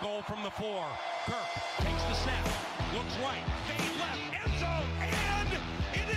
[0.00, 0.84] Goal from the four.
[1.26, 1.34] Kirk
[1.78, 2.44] takes the snap,
[2.94, 6.07] looks right, fade left, end zone, and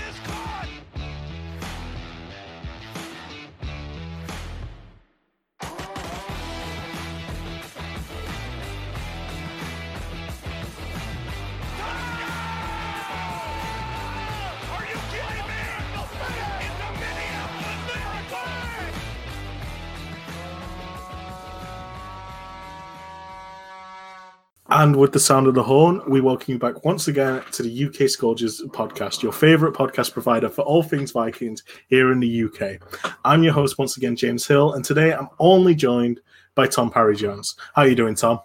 [24.82, 27.86] And with the sound of the horn, we welcome you back once again to the
[27.86, 32.82] UK Scourges podcast, your favourite podcast provider for all things Vikings here in the UK.
[33.24, 36.20] I'm your host once again, James Hill, and today I'm only joined
[36.56, 37.56] by Tom Parry Jones.
[37.76, 38.40] How are you doing, Tom?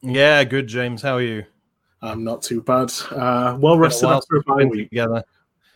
[0.00, 1.02] Yeah, good, James.
[1.02, 1.44] How are you?
[2.00, 2.90] I'm not too bad.
[3.10, 4.88] Uh, well rested after a bye week.
[4.88, 5.22] together.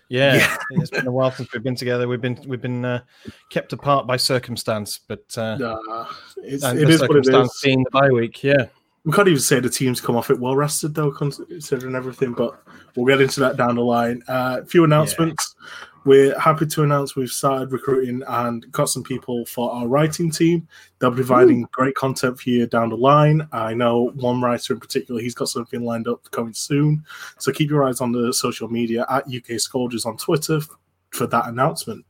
[0.08, 0.56] Yeah, Yeah.
[0.80, 2.08] it's been a while since we've been together.
[2.08, 3.02] We've been we've been uh,
[3.50, 5.58] kept apart by circumstance, but uh,
[5.90, 6.06] Uh,
[6.38, 7.60] it's, it is what it is.
[7.62, 8.42] being the bye week.
[8.42, 8.68] Yeah,
[9.04, 12.32] We can't even say the team's come off it well rested though, considering everything.
[12.32, 12.62] But
[12.94, 14.22] we'll get into that down the line.
[14.28, 15.54] Uh, a few announcements.
[16.04, 20.66] We're happy to announce we've started recruiting and got some people for our writing team.
[20.98, 23.46] They'll be providing great content for you down the line.
[23.52, 27.04] I know one writer in particular; he's got something lined up coming soon.
[27.38, 30.60] So keep your eyes on the social media at UK Scourges on Twitter
[31.10, 32.04] for that announcement.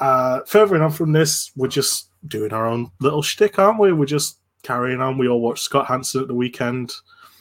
[0.00, 3.92] Uh, further on from this, we're just doing our own little shtick, aren't we?
[3.92, 5.18] We're just carrying on.
[5.18, 6.92] We all watched Scott Hanson at the weekend.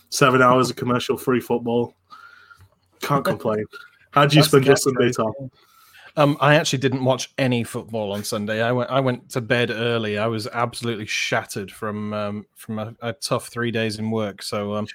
[0.09, 1.95] Seven hours of commercial free football.
[3.01, 3.65] Can't complain.
[4.11, 5.15] How did you That's spend your Sunday, catchphrase.
[5.15, 5.51] Tom?
[6.15, 8.61] um, I actually didn't watch any football on Sunday.
[8.61, 10.19] I went I went to bed early.
[10.19, 14.43] I was absolutely shattered from um, from a, a tough three days in work.
[14.43, 14.87] So um,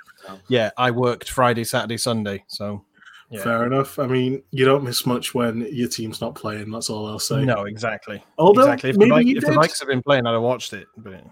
[0.48, 2.44] yeah, I worked Friday, Saturday, Sunday.
[2.46, 2.84] So
[3.30, 3.42] yeah.
[3.42, 3.98] Fair enough.
[3.98, 6.70] I mean, you don't miss much when your team's not playing.
[6.70, 7.44] That's all I'll say.
[7.44, 8.24] no, exactly.
[8.38, 8.90] Although exactly.
[8.90, 9.58] If, the, maybe Vik- you if the did.
[9.58, 10.86] Vikes had been playing, I'd have watched it.
[10.96, 11.24] But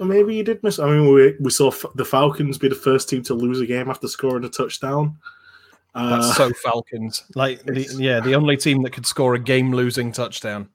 [0.00, 0.78] Maybe you did miss.
[0.78, 3.90] I mean, we, we saw the Falcons be the first team to lose a game
[3.90, 5.18] after scoring a touchdown.
[5.94, 7.24] Uh, That's so Falcons.
[7.34, 10.68] Like, the, yeah, the only team that could score a game-losing touchdown.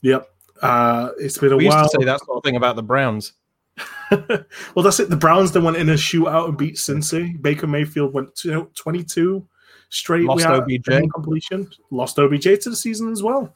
[0.00, 0.28] yep.
[0.62, 3.32] Uh, it's been a We used to say that sort of thing about the Browns.
[4.10, 5.10] well, that's it.
[5.10, 7.40] The Browns then went in a shootout and beat Cincy.
[7.42, 9.46] Baker Mayfield went to 22
[9.88, 11.10] straight Lost OBJ.
[11.12, 11.68] completion.
[11.90, 13.54] Lost OBJ to the season as well.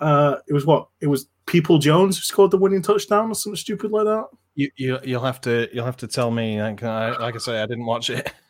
[0.00, 0.88] Uh, it was what?
[1.00, 4.26] It was Peoples-Jones who scored the winning touchdown or something stupid like that.
[4.58, 6.60] You, you, you'll have to, you'll have to tell me.
[6.60, 8.32] Like I, like I say, I didn't watch it.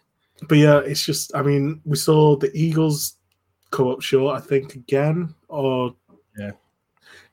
[0.49, 1.35] But yeah, it's just.
[1.35, 3.17] I mean, we saw the Eagles
[3.73, 4.37] come up short.
[4.37, 5.97] I think again, or
[6.39, 6.53] Yeah.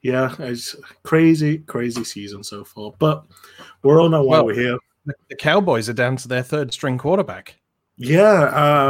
[0.02, 2.94] yeah, it's crazy, crazy season so far.
[2.97, 3.24] But
[3.84, 4.78] we're all know why Well- we're here.
[5.06, 7.56] The, Cowboys are down to their third-string quarterback.
[7.96, 8.46] Yeah,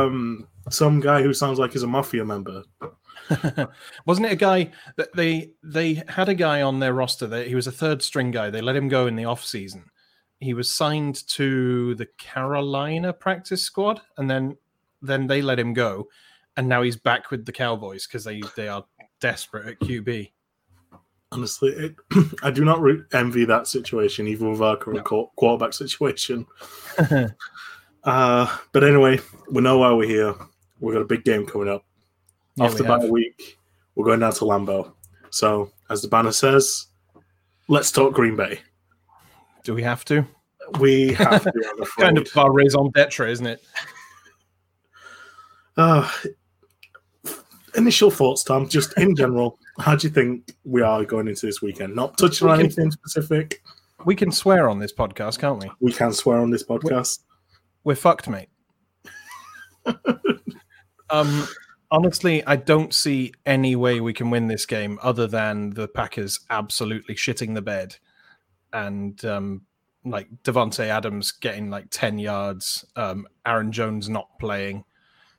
[0.05, 2.63] um, some guy who sounds like he's a mafia member.
[4.05, 7.55] Wasn't it a guy that they they had a guy on their roster that he
[7.55, 8.49] was a third string guy.
[8.49, 9.85] They let him go in the off season.
[10.39, 14.57] He was signed to the Carolina practice squad, and then
[15.01, 16.07] then they let him go,
[16.57, 18.85] and now he's back with the Cowboys because they they are
[19.19, 20.31] desperate at QB.
[21.31, 21.95] Honestly, it,
[22.43, 26.45] I do not root, envy that situation, even with our current qu- quarterback situation.
[28.03, 29.19] uh, but anyway,
[29.49, 30.35] we know why we're here.
[30.79, 31.83] We've got a big game coming up.
[32.57, 33.09] Yeah, After we about a have.
[33.11, 33.57] week,
[33.95, 34.93] we're going down to Lambeau.
[35.29, 36.87] So, as the banner says,
[37.67, 38.59] let's talk Green Bay.
[39.63, 40.25] Do we have to?
[40.79, 41.85] We have to.
[41.99, 43.61] Kind of our raison d'etre, isn't it?
[45.75, 46.09] Uh,
[47.75, 49.59] initial thoughts, Tom, just in general.
[49.79, 51.93] How do you think we are going into this weekend?
[51.95, 53.61] Not touching We on can- anything specific.
[54.05, 55.69] We can swear on this podcast, can't we?
[55.81, 57.19] We can swear on this podcast.
[57.83, 58.49] We're fucked, mate.
[61.09, 61.47] um,
[61.91, 66.39] honestly, I don't see any way we can win this game other than the Packers
[66.49, 67.97] absolutely shitting the bed
[68.75, 69.61] and um,
[70.03, 74.83] like Davante Adams getting like ten yards, um, Aaron Jones not playing,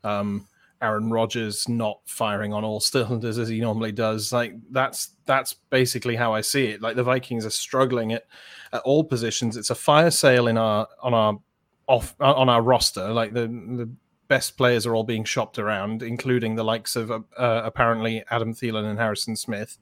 [0.03, 0.49] um,
[0.83, 4.33] Aaron Rodgers not firing on all cylinders as he normally does.
[4.33, 6.83] Like that's that's basically how I see it.
[6.83, 8.25] Like the Vikings are struggling at
[8.73, 9.57] at all positions.
[9.57, 11.39] It's a fire sale in our on our
[11.87, 13.13] off on our roster.
[13.13, 13.91] Like the the
[14.29, 18.55] best players are all being shopped around, including the likes of uh, uh, apparently Adam
[18.55, 19.79] Thielen and Harrison Smith.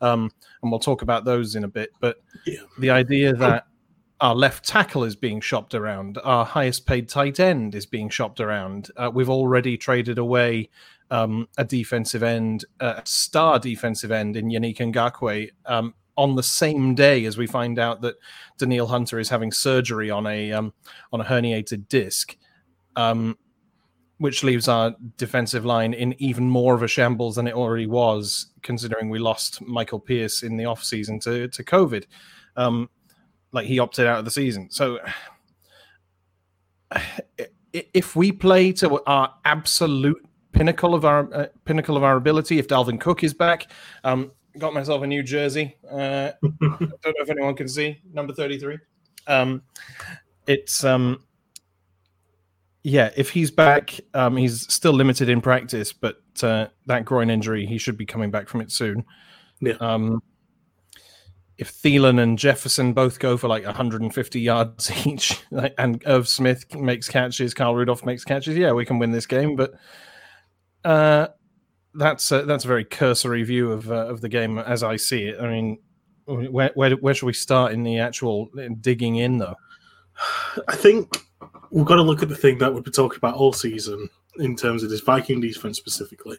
[0.00, 0.30] Um,
[0.62, 1.90] and we'll talk about those in a bit.
[2.00, 2.60] But Yeah.
[2.78, 3.66] the idea that
[4.20, 8.40] our left tackle is being shopped around, our highest paid tight end is being shopped
[8.40, 8.90] around.
[8.96, 10.68] Uh, we've already traded away
[11.10, 16.94] um, a defensive end, a star defensive end in Yannick Ngakoue um, on the same
[16.94, 18.16] day as we find out that
[18.58, 20.72] Danielle Hunter is having surgery on a um,
[21.12, 22.36] on a herniated disc,
[22.96, 23.36] um,
[24.18, 28.46] which leaves our defensive line in even more of a shambles than it already was,
[28.62, 32.04] considering we lost Michael Pierce in the offseason to to COVID.
[32.56, 32.88] Um,
[33.52, 34.70] like he opted out of the season.
[34.70, 34.98] So
[37.72, 42.68] if we play to our absolute pinnacle of our uh, pinnacle of our ability, if
[42.68, 43.70] Dalvin Cook is back,
[44.04, 45.76] um, got myself a new jersey.
[45.90, 48.78] Uh, I don't know if anyone can see number thirty-three.
[49.26, 49.62] Um,
[50.46, 51.22] it's um,
[52.86, 57.66] yeah, if he's back, um, he's still limited in practice, but uh, that groin injury,
[57.66, 59.04] he should be coming back from it soon.
[59.60, 59.74] Yeah.
[59.80, 60.22] Um,
[61.58, 66.72] if Thielen and Jefferson both go for like 150 yards each, like, and Irv Smith
[66.76, 69.56] makes catches, Kyle Rudolph makes catches, yeah, we can win this game.
[69.56, 69.74] But
[70.84, 71.26] uh,
[71.92, 75.24] that's a, that's a very cursory view of uh, of the game as I see
[75.24, 75.40] it.
[75.40, 75.78] I mean,
[76.26, 78.48] where, where where should we start in the actual
[78.80, 79.56] digging in though?
[80.68, 81.26] I think
[81.70, 84.08] we've got to look at the thing that we've been talking about all season
[84.38, 86.38] in terms of this Viking defense specifically.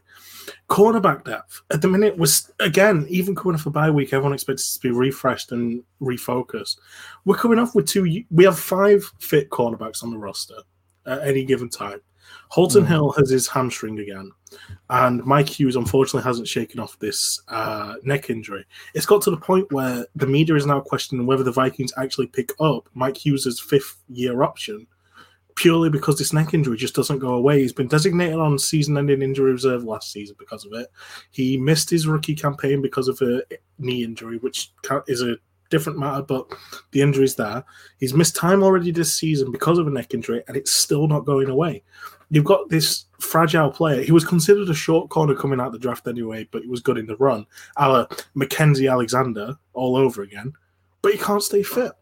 [0.69, 4.13] Cornerback depth at the minute was again even coming off a bye week.
[4.13, 6.77] Everyone expects to be refreshed and refocused.
[7.25, 8.23] We're coming off with two.
[8.31, 10.57] We have five fit cornerbacks on the roster
[11.05, 12.01] at any given time.
[12.49, 12.87] Holton mm.
[12.87, 14.31] Hill has his hamstring again,
[14.89, 18.65] and Mike Hughes unfortunately hasn't shaken off this uh, neck injury.
[18.93, 22.27] It's got to the point where the media is now questioning whether the Vikings actually
[22.27, 24.87] pick up Mike Hughes' fifth year option
[25.57, 27.59] purely because this neck injury just doesn't go away.
[27.59, 30.87] He's been designated on season-ending injury reserve last season because of it.
[31.31, 33.41] He missed his rookie campaign because of a
[33.79, 34.71] knee injury, which
[35.07, 35.35] is a
[35.69, 36.47] different matter, but
[36.91, 37.65] the injury's there.
[37.97, 41.25] He's missed time already this season because of a neck injury, and it's still not
[41.25, 41.83] going away.
[42.29, 44.03] You've got this fragile player.
[44.03, 46.97] He was considered a short corner coming out the draft anyway, but he was good
[46.97, 47.45] in the run.
[47.77, 50.53] Our Mackenzie Alexander all over again,
[51.01, 51.93] but he can't stay fit.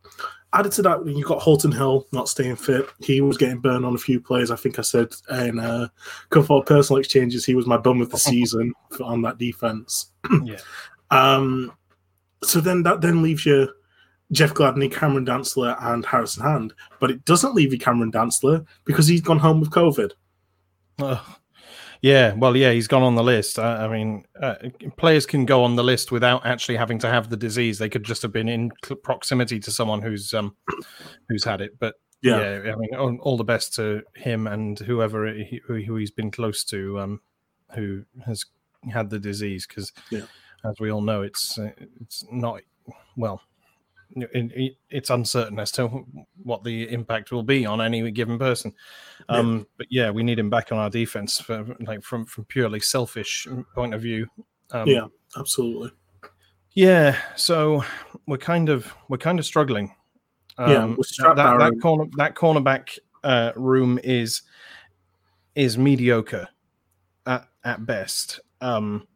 [0.56, 2.88] Added to that, you've got Holton Hill not staying fit.
[3.02, 4.52] He was getting burned on a few plays.
[4.52, 5.92] I think I said in a
[6.30, 10.12] couple of personal exchanges, he was my bum of the season on that defense.
[10.44, 10.58] yeah.
[11.12, 11.72] Um,
[12.44, 13.70] so then that then leaves you
[14.32, 16.74] Jeff Gladney, Cameron Dantzler, and Harrison Hand.
[17.00, 20.14] But it doesn't leave you Cameron Dantzler because he's gone home with COVID.
[22.02, 23.60] Yeah, well, yeah, he's gone on the list.
[23.60, 24.56] I, I mean, uh,
[24.98, 27.78] players can go on the list without actually having to have the disease.
[27.78, 28.72] They could just have been in
[29.04, 30.56] proximity to someone who's um,
[31.30, 31.78] who's had it.
[31.80, 35.96] But yeah, yeah I mean, all, all, the best to him and whoever he, who
[35.96, 37.22] he's been close to, um,
[37.74, 38.46] who has
[38.92, 39.66] had the disease.
[39.68, 40.26] Because, yeah.
[40.64, 41.72] as we all know, it's uh,
[42.02, 42.62] it's not
[43.16, 43.42] well
[44.16, 46.06] it's uncertain as to
[46.44, 48.74] what the impact will be on any given person.
[49.28, 49.64] Um, yeah.
[49.78, 53.48] But yeah, we need him back on our defense for, like from from purely selfish
[53.74, 54.28] point of view.
[54.72, 55.08] Um, yeah,
[55.38, 55.92] absolutely.
[56.72, 57.84] Yeah, so
[58.28, 59.96] we're kind of we're kind of struggling.
[60.58, 64.42] Um, yeah, that, that, that, corner that cornerback uh, room is
[65.56, 66.48] is mediocre
[67.26, 68.40] at at best.
[68.62, 69.08] Um,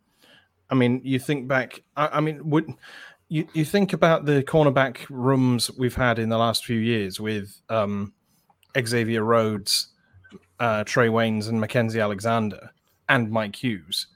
[0.69, 1.83] I mean, you think back.
[1.95, 2.73] I, I mean, would
[3.29, 7.61] you, you think about the cornerback rooms we've had in the last few years with
[7.69, 8.13] um,
[8.77, 9.89] Xavier Rhodes,
[10.59, 12.71] uh, Trae Waynes, and Mackenzie Alexander,
[13.07, 14.07] and Mike Hughes.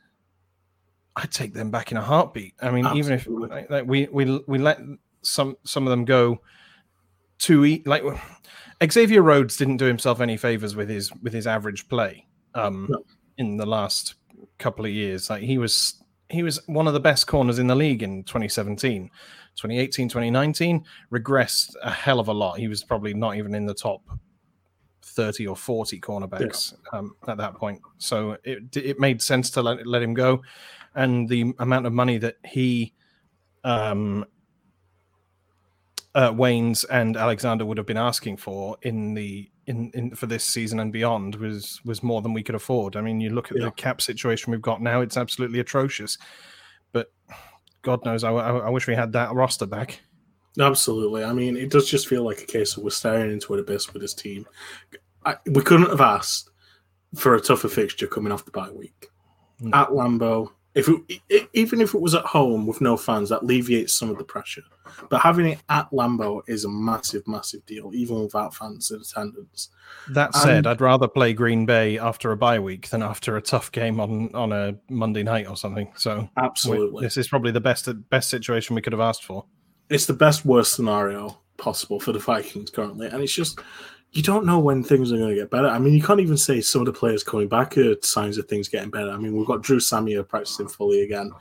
[1.15, 2.56] I'd take them back in a heartbeat.
[2.60, 3.00] I mean, Absolutely.
[3.00, 4.80] even if like, like, we we we let
[5.21, 6.42] some some of them go
[7.39, 8.04] to eat like
[8.92, 12.25] Xavier Rhodes didn't do himself any favors with his with his average play
[12.56, 13.04] um, no.
[13.38, 14.15] in the last
[14.57, 15.30] couple of years.
[15.30, 16.03] Like he was
[16.34, 19.10] he was one of the best corners in the league in 2017.
[19.56, 22.58] 2018, 2019 regressed a hell of a lot.
[22.58, 24.02] He was probably not even in the top
[25.04, 27.00] 30 or 40 cornerbacks yeah.
[27.00, 27.80] um, at that point.
[28.00, 30.42] So it it made sense to let, let him go.
[30.96, 32.94] And the amount of money that he,
[33.63, 34.25] um,
[36.16, 40.43] uh, Waynes and Alexander would have been asking for in the in, in for this
[40.43, 42.96] season and beyond was was more than we could afford.
[42.96, 43.65] I mean, you look at yeah.
[43.65, 46.17] the cap situation we've got now; it's absolutely atrocious.
[46.91, 47.12] But
[47.82, 50.01] God knows, I, I, I, wish we had that roster back.
[50.60, 51.24] Absolutely.
[51.24, 53.91] I mean, it does just feel like a case of we're staring into an abyss
[53.91, 54.46] with this team.
[55.25, 56.50] I, we couldn't have asked
[57.15, 59.08] for a tougher fixture coming off the bye week
[59.62, 59.74] mm.
[59.74, 63.94] at Lambeau if it, even if it was at home with no fans, that alleviates
[63.94, 64.63] some of the pressure.
[65.10, 69.70] But having it at Lambeau is a massive, massive deal, even without fans in attendance.
[70.10, 73.42] That said, and, I'd rather play Green Bay after a bye week than after a
[73.42, 75.92] tough game on on a Monday night or something.
[75.96, 79.46] So absolutely, this is probably the best best situation we could have asked for.
[79.89, 83.60] It's the best worst scenario possible for the Vikings currently, and it's just
[84.13, 85.67] you don't know when things are going to get better.
[85.67, 88.48] I mean, you can't even say some of the players coming back are signs of
[88.48, 89.10] things getting better.
[89.10, 91.32] I mean, we've got Dru Samia practicing fully again,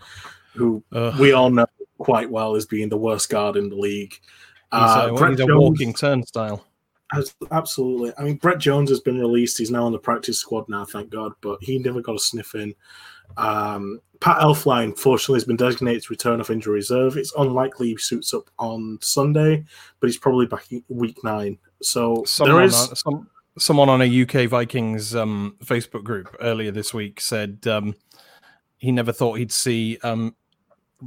[0.54, 0.82] who
[1.20, 1.66] we all know
[1.98, 4.12] quite well as being the worst guard in the league.
[4.12, 4.20] He's,
[4.72, 6.66] uh, a, he's a Jones, walking turnstile.
[7.12, 8.12] Has, absolutely.
[8.16, 9.58] I mean, Brett Jones has been released.
[9.58, 12.54] He's now on the practice squad now, thank God, but he never got a sniff
[12.54, 12.74] in.
[13.36, 17.16] Um, Pat Elflein, fortunately, has been designated to return off injury reserve.
[17.18, 19.64] It's unlikely he suits up on Sunday,
[20.00, 21.58] but he's probably back week nine.
[21.82, 26.94] So someone, there is some, someone on a UK Vikings um, Facebook group earlier this
[26.94, 27.94] week said um,
[28.78, 30.34] he never thought he'd see um,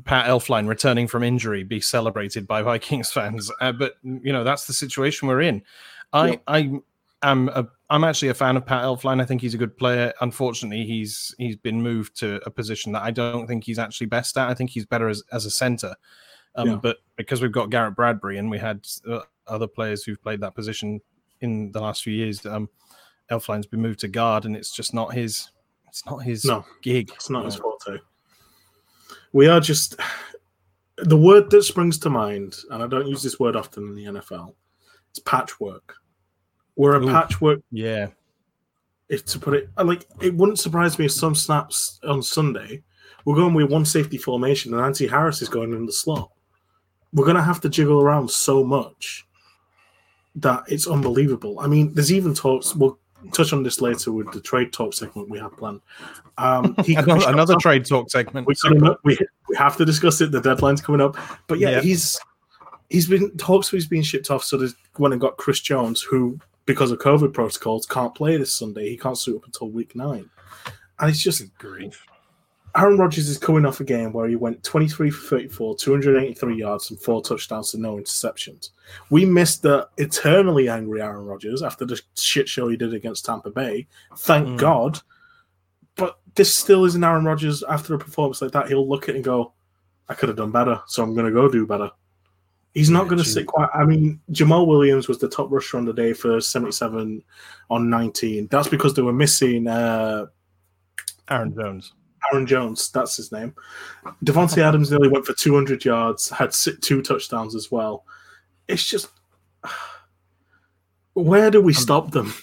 [0.03, 3.51] Pat Elflein returning from injury be celebrated by Vikings fans.
[3.61, 5.61] Uh, but you know that's the situation we're in.
[6.13, 6.35] I yeah.
[6.47, 6.71] I
[7.23, 9.21] am a, I'm actually a fan of Pat Elflein.
[9.21, 10.13] I think he's a good player.
[10.21, 14.37] Unfortunately, he's he's been moved to a position that I don't think he's actually best
[14.37, 14.49] at.
[14.49, 15.95] I think he's better as, as a center.
[16.55, 16.75] Um, yeah.
[16.81, 20.55] But because we've got Garrett Bradbury and we had uh, other players who've played that
[20.55, 21.01] position
[21.41, 22.69] in the last few years, um,
[23.31, 25.49] Elflein's been moved to guard, and it's just not his.
[25.87, 27.11] It's not his no, gig.
[27.15, 27.99] It's not his forte.
[29.31, 29.97] We are just
[30.97, 34.19] the word that springs to mind, and I don't use this word often in the
[34.19, 34.53] NFL.
[35.09, 35.95] It's patchwork.
[36.75, 37.61] We're a Ooh, patchwork.
[37.71, 38.07] Yeah.
[39.07, 42.83] If to put it like, it wouldn't surprise me if some snaps on Sunday
[43.25, 46.31] we're going with one safety formation and Anthony Harris is going in the slot.
[47.11, 49.25] We're going to have to jiggle around so much
[50.35, 51.59] that it's unbelievable.
[51.59, 52.75] I mean, there's even talks.
[52.75, 52.99] We'll
[53.31, 55.81] touch on this later with the trade talk segment we have planned.
[56.37, 58.47] Um, another, another trade talk segment.
[58.47, 58.55] We,
[59.03, 59.17] we,
[59.49, 60.31] we have to discuss it.
[60.31, 61.17] The deadline's coming up.
[61.47, 61.81] But yeah, yeah.
[61.81, 62.19] he's
[62.89, 63.69] he's been talks.
[63.69, 64.43] He's been shipped off.
[64.43, 68.53] So they went and got Chris Jones, who because of COVID protocols can't play this
[68.53, 68.89] Sunday.
[68.89, 70.29] He can't suit up until week nine,
[70.99, 72.05] and it's just grief.
[72.77, 76.89] Aaron Rodgers is coming off a game where he went 23 for 34, 283 yards,
[76.89, 78.71] and four touchdowns and no interceptions.
[79.09, 83.49] We missed the eternally angry Aaron Rodgers after the shit show he did against Tampa
[83.49, 83.87] Bay.
[84.17, 84.57] Thank mm.
[84.57, 84.99] God.
[85.95, 88.67] But this still isn't Aaron Rodgers after a performance like that.
[88.67, 89.53] He'll look at it and go,
[90.09, 91.89] I could have done better, so I'm going to go do better.
[92.73, 93.69] He's not yeah, going to sit quiet.
[93.73, 97.23] I mean, Jamaal Williams was the top rusher on the day for 77
[97.69, 98.47] on 19.
[98.47, 100.25] That's because they were missing uh,
[101.29, 101.93] Aaron Jones.
[102.31, 103.55] Aaron Jones, that's his name.
[104.23, 108.05] Davante Adams nearly went for 200 yards, had two touchdowns as well.
[108.67, 109.09] It's just,
[111.13, 112.33] where do we um, stop them?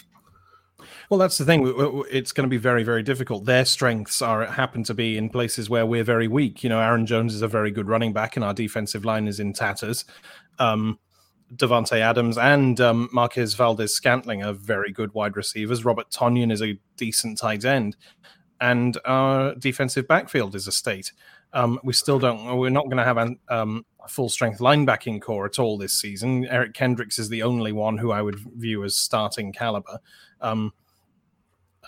[1.11, 1.62] Well, that's the thing.
[2.11, 3.45] It's going to be very, very difficult.
[3.45, 6.65] Their strengths are happen to be in places where we're very weak.
[6.65, 9.39] You know, Aaron Jones is a very good running back, and our defensive line is
[9.39, 10.07] in tatters.
[10.59, 10.99] Um,
[11.55, 15.85] Davante Adams and um, Marquez Valdes-Scantling are very good wide receivers.
[15.85, 17.97] Robert Tonyan is a decent tight end
[18.62, 21.12] and our defensive backfield is a state.
[21.52, 22.57] Um, we still don't.
[22.57, 26.47] We're not going to have a um, full strength linebacking corps at all this season.
[26.47, 29.99] Eric Kendricks is the only one who I would view as starting caliber.
[30.40, 30.73] Um,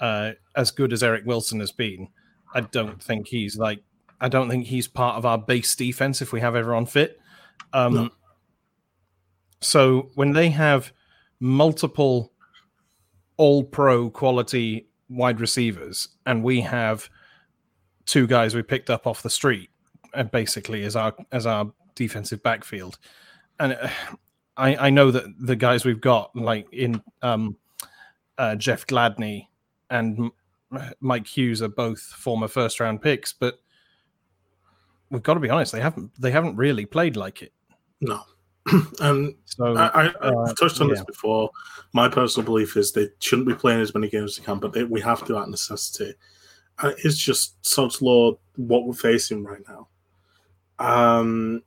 [0.00, 2.08] uh, as good as Eric Wilson has been,
[2.52, 3.82] I don't think he's like.
[4.20, 7.20] I don't think he's part of our base defense if we have everyone fit.
[7.72, 8.10] Um, no.
[9.60, 10.92] So when they have
[11.38, 12.32] multiple
[13.36, 17.08] all pro quality wide receivers, and we have
[18.06, 19.70] two guys we picked up off the street,
[20.14, 22.98] and uh, basically as our as our defensive backfield.
[23.58, 23.88] And uh,
[24.56, 27.56] I I know that the guys we've got, like in um,
[28.38, 29.48] uh, Jeff Gladney
[29.90, 30.30] and
[31.00, 33.60] Mike Hughes, are both former first round picks, but
[35.10, 37.52] we've got to be honest, they haven't they haven't really played like it.
[38.00, 38.22] No.
[39.00, 40.94] And so, I, have uh, touched on yeah.
[40.94, 41.50] this before.
[41.92, 44.72] My personal belief is they shouldn't be playing as many games as they can, but
[44.72, 46.14] they, we have to at necessity.
[46.80, 49.88] And it's just such law what we're facing right now.
[50.78, 51.62] Um,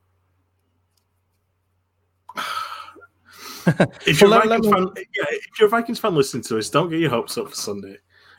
[4.06, 6.90] if you're, well, Vikings fan, yeah, if you're a Vikings fan listening to us, don't
[6.90, 7.96] get your hopes up for Sunday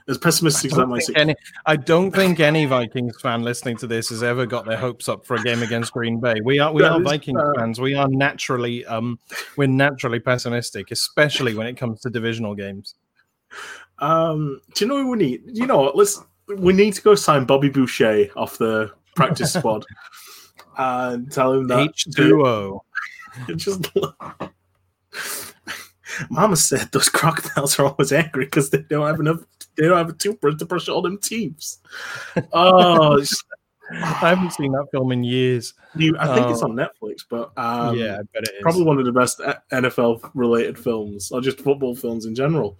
[0.09, 1.15] as pessimistic as that might seem.
[1.15, 1.35] Any,
[1.65, 5.25] I don't think any Vikings fan listening to this has ever got their hopes up
[5.25, 6.35] for a game against Green Bay.
[6.43, 7.79] We are we that are Vikings uh, fans.
[7.79, 9.19] We are naturally um
[9.55, 12.95] we're naturally pessimistic, especially when it comes to divisional games.
[13.99, 15.43] Um, do you know what we need?
[15.45, 15.95] You know what?
[15.95, 16.21] Let's
[16.57, 19.85] we need to go sign Bobby Boucher off the practice squad
[20.77, 22.83] and tell him that H two O.
[23.55, 23.87] Just
[26.29, 29.41] Mama said those crocodiles are always angry because they don't have enough.
[29.79, 31.77] They don't have a toothbrush to brush all them teeth.
[32.53, 33.23] Oh,
[33.91, 35.73] I haven't seen that film in years.
[35.95, 36.85] You, I think it's on oh.
[36.85, 38.61] Netflix, but um, yeah, I bet it is.
[38.61, 42.77] Probably one of the best NFL related films, or just football films in general.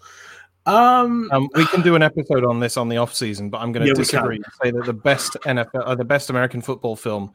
[0.68, 3.72] Um, um, we can do an episode on this on the off season, but I'm
[3.72, 4.36] going to yeah, disagree.
[4.36, 7.32] and Say that the best NFL, uh, the best American football film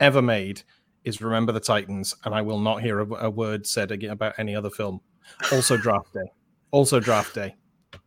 [0.00, 0.62] ever made
[1.04, 4.34] is Remember the Titans, and I will not hear a, a word said again about
[4.38, 5.00] any other film.
[5.50, 6.30] Also draft day.
[6.72, 7.54] Also draft day.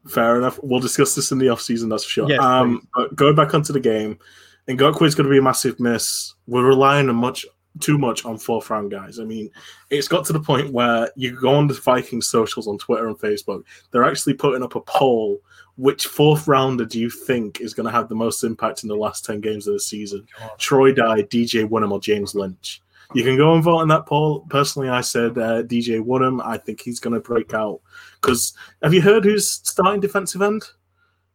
[0.07, 0.59] Fair enough.
[0.61, 2.29] We'll discuss this in the off season, that's for sure.
[2.29, 4.19] Yes, um, but going back onto the game,
[4.67, 6.33] Ngakoue is going to be a massive miss.
[6.45, 7.45] We're relying on much
[7.79, 9.19] too much on fourth round guys.
[9.19, 9.49] I mean,
[9.89, 13.17] it's got to the point where you go on the Vikings socials on Twitter and
[13.17, 15.39] Facebook, they're actually putting up a poll.
[15.75, 18.95] Which fourth rounder do you think is going to have the most impact in the
[18.95, 20.25] last 10 games of the season?
[20.39, 20.49] God.
[20.57, 22.81] Troy Dye, DJ Wonnum, or James Lynch?
[23.13, 24.41] You can go and vote in that poll.
[24.49, 26.41] Personally, I said uh, DJ Wonnum.
[26.45, 27.79] I think he's going to break out.
[28.21, 30.63] Because have you heard who's starting defensive end?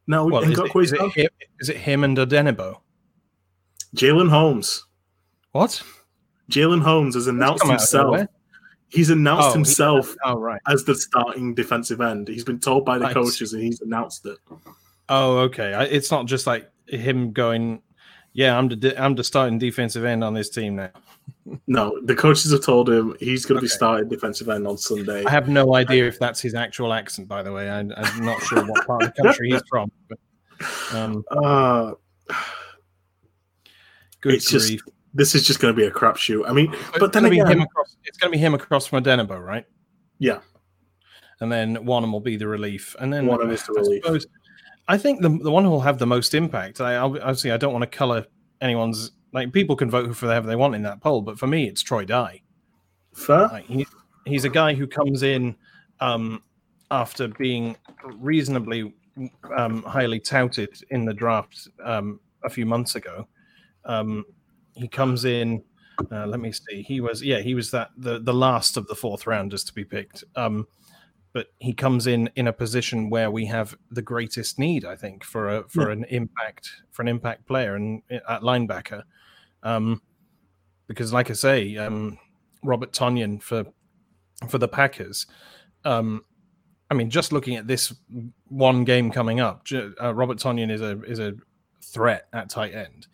[0.07, 1.29] No, Well, is, it, is, it him,
[1.61, 2.76] is it him and Odenigbo?
[3.97, 4.85] Jalen Holmes.
[5.52, 5.83] What?
[6.50, 8.26] Jalen Holmes has announced come out of himself.
[8.88, 10.61] He's announced Oh, he- himself Oh, right.
[10.69, 12.29] as the starting defensive end.
[12.29, 14.37] He's been told by the coaches and he's announced it.
[15.09, 15.73] Oh, okay.
[15.73, 17.81] I, it's not just like him going,
[18.35, 20.91] yeah, I'm the I'm the starting defensive end on this team now.
[21.67, 25.25] No, the coaches have told him he's going to be starting defensive end on Sunday.
[25.25, 27.69] I have no idea if that's his actual accent, by the way.
[27.69, 29.91] I, I'm not sure what part of the country he's from.
[30.09, 30.19] But,
[30.95, 31.95] um, Uh,
[34.21, 34.83] good It's just- grief.
[35.15, 36.49] this is just going to be a crapshoot.
[36.49, 38.87] I mean, but it's then gonna him again, across, it's going to be him across
[38.87, 39.67] from Odenigbo, right?
[40.19, 40.39] Yeah.
[41.41, 44.03] And then Wonnum will be the relief, and then Wonnum is the relief.
[44.05, 44.27] suppose-
[44.93, 46.79] I think the the one who will have the most impact.
[46.79, 48.27] I obviously I don't want to color
[48.61, 51.67] anyone's like people can vote for whoever they want in that poll, but for me
[51.67, 52.43] it's Troy Dye.
[53.15, 53.49] fair.
[53.49, 53.87] Like he,
[54.27, 55.57] he's a guy who comes in
[56.01, 56.43] um,
[56.91, 57.75] after being
[58.19, 58.93] reasonably
[59.57, 63.27] um, highly touted in the draft um, a few months ago.
[63.87, 64.27] Um,
[64.75, 65.65] he comes in.
[66.11, 66.83] Uh, let me see.
[66.83, 67.41] He was yeah.
[67.41, 70.23] He was that the the last of the fourth rounders to be picked.
[71.33, 75.25] But he comes in in a position where we have the greatest need, I think,
[75.25, 79.05] for a for an impact for an impact player and at linebacker.
[79.62, 80.03] Um,
[80.89, 82.19] because, like I say, um,
[82.62, 83.65] Robert Tonyan for
[84.49, 85.27] for the Packers.
[85.85, 86.25] Um,
[86.91, 87.95] I mean, just looking at this
[88.49, 91.33] one game coming up, uh, Robert Tonyan is a is a
[91.83, 93.07] threat at tight end,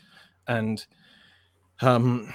[0.49, 0.85] and
[1.81, 2.35] um,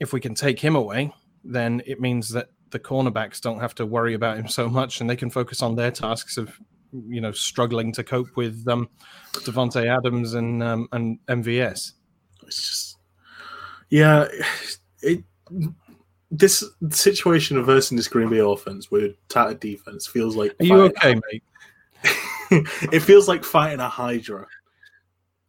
[0.00, 3.86] if we can take him away, then it means that the cornerbacks don't have to
[3.86, 6.58] worry about him so much, and they can focus on their tasks of
[6.92, 8.88] you know struggling to cope with um,
[9.32, 11.92] Davante Adams and um, and MVS.
[12.46, 12.98] It's just,
[13.90, 14.26] yeah,
[15.02, 15.22] it.
[16.32, 20.74] This situation of versing this Green Bay offense with tattered defense feels like Are you
[20.82, 21.42] okay, mate?
[22.92, 24.44] it feels like fighting a Hydra.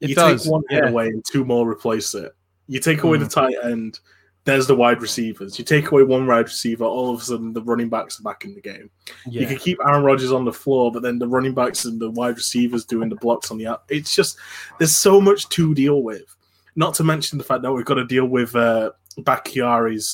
[0.02, 0.44] It you does.
[0.44, 2.32] take one head away and two more replace it.
[2.68, 3.34] You take away the Mm.
[3.34, 4.00] tight end,
[4.48, 5.60] there's the wide receivers.
[5.60, 8.46] You take away one wide receiver, all of a sudden the running backs are back
[8.46, 8.90] in the game.
[9.26, 12.10] You can keep Aaron Rodgers on the floor, but then the running backs and the
[12.12, 13.84] wide receivers doing the blocks on the out.
[13.90, 14.38] It's just
[14.80, 16.34] there's so much to deal with.
[16.78, 18.92] Not to mention the fact that we've got to deal with uh,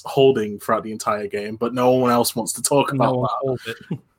[0.06, 3.76] holding throughout the entire game, but no one else wants to talk about No that.
[3.92, 4.00] it.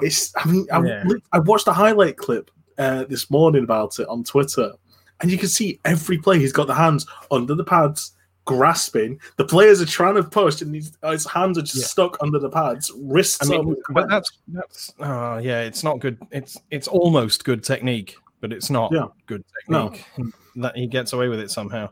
[0.00, 0.32] It's.
[0.36, 1.04] I mean, I, Yeah.
[1.32, 4.72] I watched a highlight clip uh, this morning about it on Twitter,
[5.20, 8.13] and you can see every play he's got the hands under the pads,
[8.44, 9.20] grasping.
[9.36, 11.84] The players are trying to push, and his, his hands are just Yeah.
[11.86, 12.90] stuck under the pads.
[12.96, 13.38] Wrists.
[13.42, 16.18] I mean, but that's that's uh, yeah, it's not good.
[16.30, 19.06] It's it's almost good technique, but it's not Yeah.
[19.26, 19.90] good No.
[19.90, 20.34] technique.
[20.56, 21.90] That he gets away with it somehow.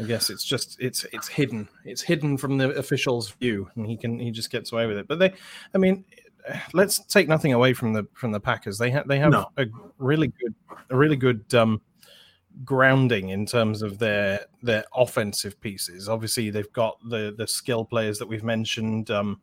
[0.00, 1.68] I guess it's just it's it's hidden.
[1.84, 5.08] It's hidden from the officials' view, and he can he just gets away with it.
[5.08, 5.32] But they,
[5.74, 6.04] I mean,
[6.72, 8.78] let's take nothing away from the from the Packers.
[8.78, 9.50] They have they have No.
[9.56, 9.66] a
[9.98, 10.54] really good
[10.90, 11.80] a really good um,
[12.64, 16.08] grounding in terms of their their offensive pieces.
[16.08, 19.10] Obviously, they've got the the skill players that we've mentioned.
[19.10, 19.40] Um,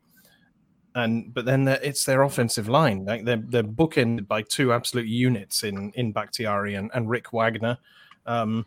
[0.95, 3.05] and but then it's their offensive line.
[3.05, 7.77] Like they're they're bookended by two absolute units in in Bakhtiari and, and Rick Wagner,
[8.25, 8.65] um,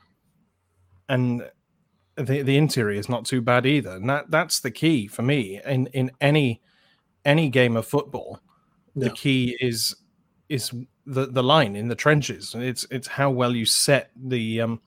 [1.09, 1.49] and
[2.17, 3.93] the the interior is not too bad either.
[3.93, 6.61] And that that's the key for me in in any
[7.25, 8.41] any game of football.
[8.95, 9.95] The key is
[10.49, 10.73] is
[11.09, 12.55] the the line in the trenches.
[12.57, 14.81] It's it's how well you set the um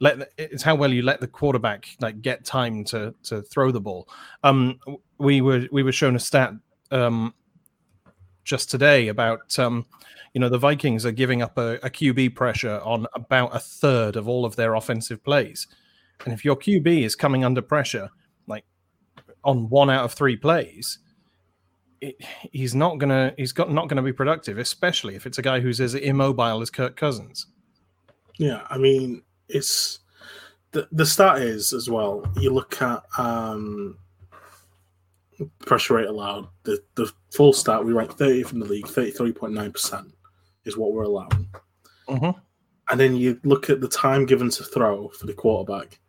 [0.00, 3.70] let the- it's how well you let the quarterback like get time to to throw
[3.70, 4.08] the ball.
[4.44, 4.78] Um,
[5.18, 6.52] we were we were shown a stat
[6.90, 7.32] um
[8.44, 9.86] just today about um
[10.34, 14.16] you know the Vikings are giving up a, a QB pressure on about a third
[14.16, 15.66] of all of their offensive plays,
[16.24, 18.10] and if your QB is coming under pressure
[18.46, 18.64] like
[19.44, 20.98] on one out of three plays.
[22.02, 22.16] It,
[22.50, 23.32] he's not gonna.
[23.36, 26.68] He's got not gonna be productive, especially if it's a guy who's as immobile as
[26.68, 27.46] Kirk Cousins.
[28.38, 30.00] Yeah, I mean, it's
[30.72, 32.26] the the stat is as well.
[32.40, 33.96] You look at um,
[35.60, 36.48] pressure rate allowed.
[36.64, 40.12] The the full stat we rank 30th in the league, 33.9 percent
[40.64, 41.48] is what we're allowing.
[42.08, 42.34] Mhm.
[42.90, 46.00] And then you look at the time given to throw for the quarterback.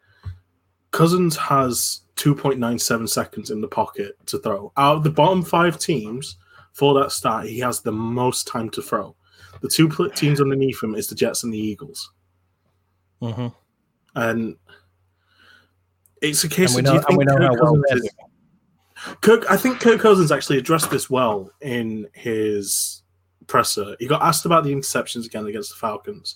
[0.90, 4.72] Cousins has 2.97 seconds in the pocket to throw.
[4.78, 6.38] Out of the bottom five teams
[6.74, 9.16] for that start, he has the most time to throw.
[9.62, 12.12] The two teams underneath him is the Jets and the Eagles
[13.22, 13.48] Mm-hmm.
[14.16, 14.58] and
[16.22, 17.98] it's a case And of we do you know, and we think Kirk Cousins they're
[17.98, 18.10] is.
[19.22, 23.02] Kirk, I think Kirk Cousins actually addressed this well in his
[23.48, 23.96] presser.
[24.00, 26.36] He got asked about the interceptions again against the Falcons,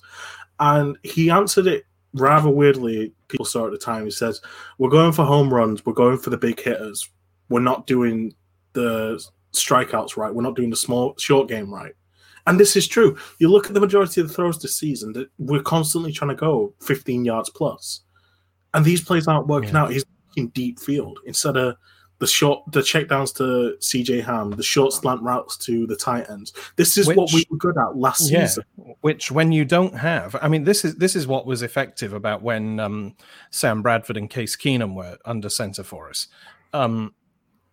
[0.59, 4.41] and he answered it rather weirdly, people saw at the time, he says,
[4.77, 7.09] We're going for home runs, we're going for the big hitters.
[7.49, 8.33] We're not doing
[8.73, 10.33] the strikeouts right.
[10.33, 11.93] We're not doing the small short game right.
[12.45, 13.17] And this is true.
[13.39, 16.35] You look at the majority of the throws this season, that we're constantly trying to
[16.35, 17.51] go 15 yards.
[18.73, 19.83] And these plays aren't working yeah.
[19.83, 19.91] out.
[19.91, 20.05] He's
[20.37, 21.75] in deep field instead of
[22.19, 26.53] the short the checkdowns to CJ Ham, the short slant routes to the tight ends.
[26.75, 28.63] This is which, what we were good at last yeah, season.
[29.01, 32.41] Which when you don't have, I mean, this is this is what was effective about
[32.41, 33.15] when um,
[33.51, 36.27] Sam Bradford and Case Keenum were under center for us.
[36.73, 37.13] Um,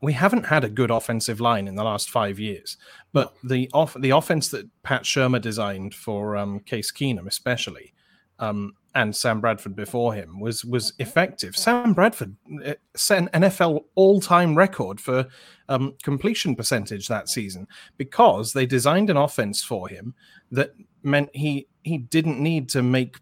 [0.00, 2.76] we haven't had a good offensive line in the last five years,
[3.12, 7.94] but the off the offense that Pat Shurmur designed for um, Case Keenum, especially,
[8.38, 11.56] um, and Sam Bradford before him was was effective.
[11.56, 15.26] Sam Bradford uh, set an NFL all time record for
[15.68, 20.14] um, completion percentage that season because they designed an offense for him
[20.52, 23.16] that meant he he didn't need to make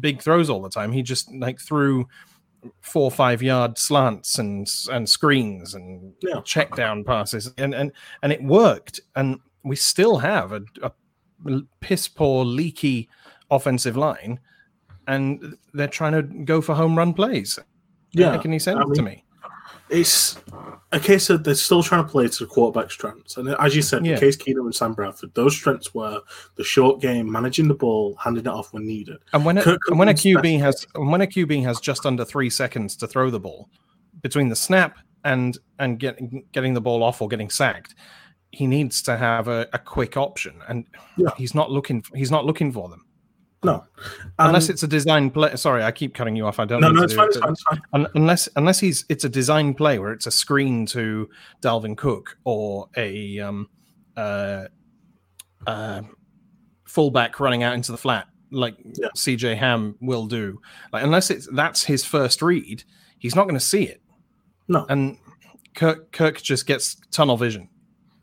[0.00, 0.92] big throws all the time.
[0.92, 2.08] He just like threw
[2.80, 6.40] four or five yard slants and and screens and yeah.
[6.44, 10.90] check down passes and and and it worked and we still have a, a
[11.80, 13.08] piss poor leaky
[13.50, 14.40] offensive line
[15.06, 17.58] and they're trying to go for home run plays.
[18.12, 19.24] Yeah, make any sense I mean, to me?
[19.90, 20.38] It's
[20.92, 23.82] a case of they're still trying to play to the quarterback strengths, and as you
[23.82, 24.18] said, yeah.
[24.18, 26.20] Case Keenum and Sam Bradford, those strengths were
[26.56, 29.18] the short game, managing the ball, handing it off when needed.
[29.32, 32.24] And when, a, and when a QB has and when a QB has just under
[32.24, 33.68] three seconds to throw the ball
[34.22, 37.94] between the snap and and getting getting the ball off or getting sacked,
[38.52, 40.86] he needs to have a, a quick option, and
[41.16, 41.30] yeah.
[41.36, 43.04] he's not looking he's not looking for them.
[43.64, 43.84] No,
[44.38, 45.56] um, unless it's a design play.
[45.56, 46.58] Sorry, I keep cutting you off.
[46.58, 46.80] I don't.
[46.80, 48.06] No, no, it's fine, it's fine, it's fine.
[48.14, 51.28] Unless, unless he's it's a design play where it's a screen to
[51.62, 53.68] Dalvin Cook or a um,
[54.16, 54.66] uh,
[55.66, 56.02] uh,
[56.84, 59.08] fullback running out into the flat like yeah.
[59.16, 60.60] CJ Ham will do.
[60.92, 62.84] Like unless it's that's his first read,
[63.18, 64.00] he's not going to see it.
[64.68, 65.18] No, and
[65.74, 67.68] Kirk Kirk just gets tunnel vision.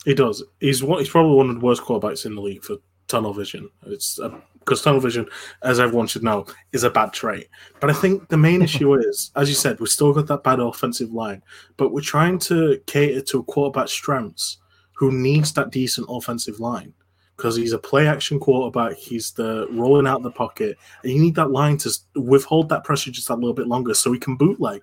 [0.05, 0.43] He does.
[0.59, 2.77] He's one, he's probably one of the worst quarterbacks in the league for
[3.07, 3.69] tunnel vision.
[3.85, 4.17] It's
[4.61, 5.25] because tunnel vision,
[5.63, 7.47] as everyone should know, is a bad trait.
[7.79, 10.59] But I think the main issue is, as you said, we've still got that bad
[10.59, 11.43] offensive line,
[11.77, 14.57] but we're trying to cater to a quarterback strengths
[14.93, 16.93] who needs that decent offensive line
[17.35, 18.95] because he's a play action quarterback.
[18.97, 23.09] He's the rolling out the pocket, and you need that line to withhold that pressure
[23.09, 24.81] just a little bit longer so he can bootleg.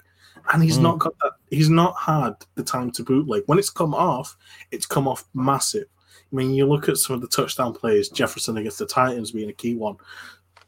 [0.53, 0.83] And he's mm.
[0.83, 1.33] not got that.
[1.51, 3.45] He's not had the time to bootleg.
[3.47, 4.37] When it's come off,
[4.73, 5.87] it's come off massive.
[6.31, 9.49] I mean, you look at some of the touchdown plays, Jefferson against the Titans being
[9.49, 9.97] a key one.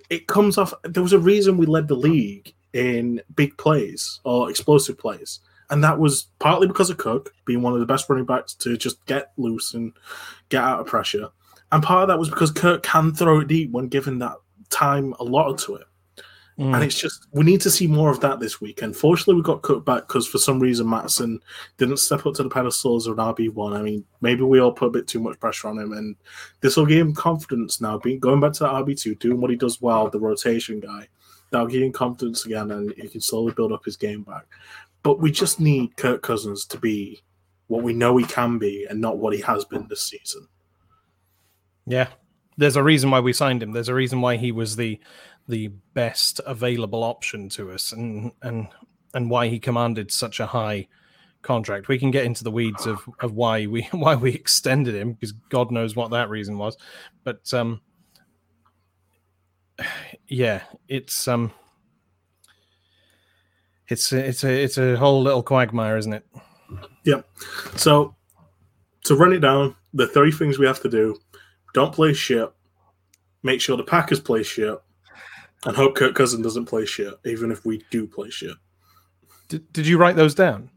[0.08, 0.72] It comes off.
[0.84, 5.84] There was a reason we led the league in big plays or explosive plays, and
[5.84, 9.04] that was partly because of Cook being one of the best running backs to just
[9.06, 9.92] get loose and
[10.48, 11.28] get out of pressure,
[11.72, 14.36] and part of that was because Kirk can throw it deep when given that
[14.70, 15.86] time allotted to it.
[16.60, 16.74] Mm.
[16.74, 18.82] And it's just we need to see more of that this week.
[18.82, 21.40] Unfortunately, we got cut back because for some reason Mattison
[21.78, 23.72] didn't step up to the pedestal as an RB one.
[23.72, 26.16] I mean, maybe we all put a bit too much pressure on him, and
[26.60, 27.96] this will give him confidence now.
[27.96, 31.08] Being going back to the RB two, doing what he does well, the rotation guy,
[31.50, 34.44] that'll give him confidence again, and he can slowly build up his game back.
[35.02, 37.22] But we just need Kirk Cousins to be
[37.68, 40.46] what we know he can be, and not what he has been this season.
[41.86, 42.08] Yeah,
[42.58, 43.72] there's a reason why we signed him.
[43.72, 45.00] There's a reason why he was the
[45.50, 48.68] the best available option to us and and
[49.12, 50.86] and why he commanded such a high
[51.42, 51.88] contract.
[51.88, 55.32] We can get into the weeds of, of why we why we extended him because
[55.32, 56.76] God knows what that reason was.
[57.24, 57.80] But um
[60.26, 61.52] yeah, it's um
[63.88, 66.26] it's a, it's a it's a whole little quagmire, isn't it?
[67.04, 67.22] Yeah.
[67.76, 68.14] So
[69.04, 71.18] to run it down, the three things we have to do:
[71.74, 72.52] don't play shit,
[73.42, 74.78] make sure the Packers play shit,
[75.66, 78.56] and hope Kirk Cousin doesn't play shit, even if we do play shit.
[79.48, 80.70] Did, did you write those down?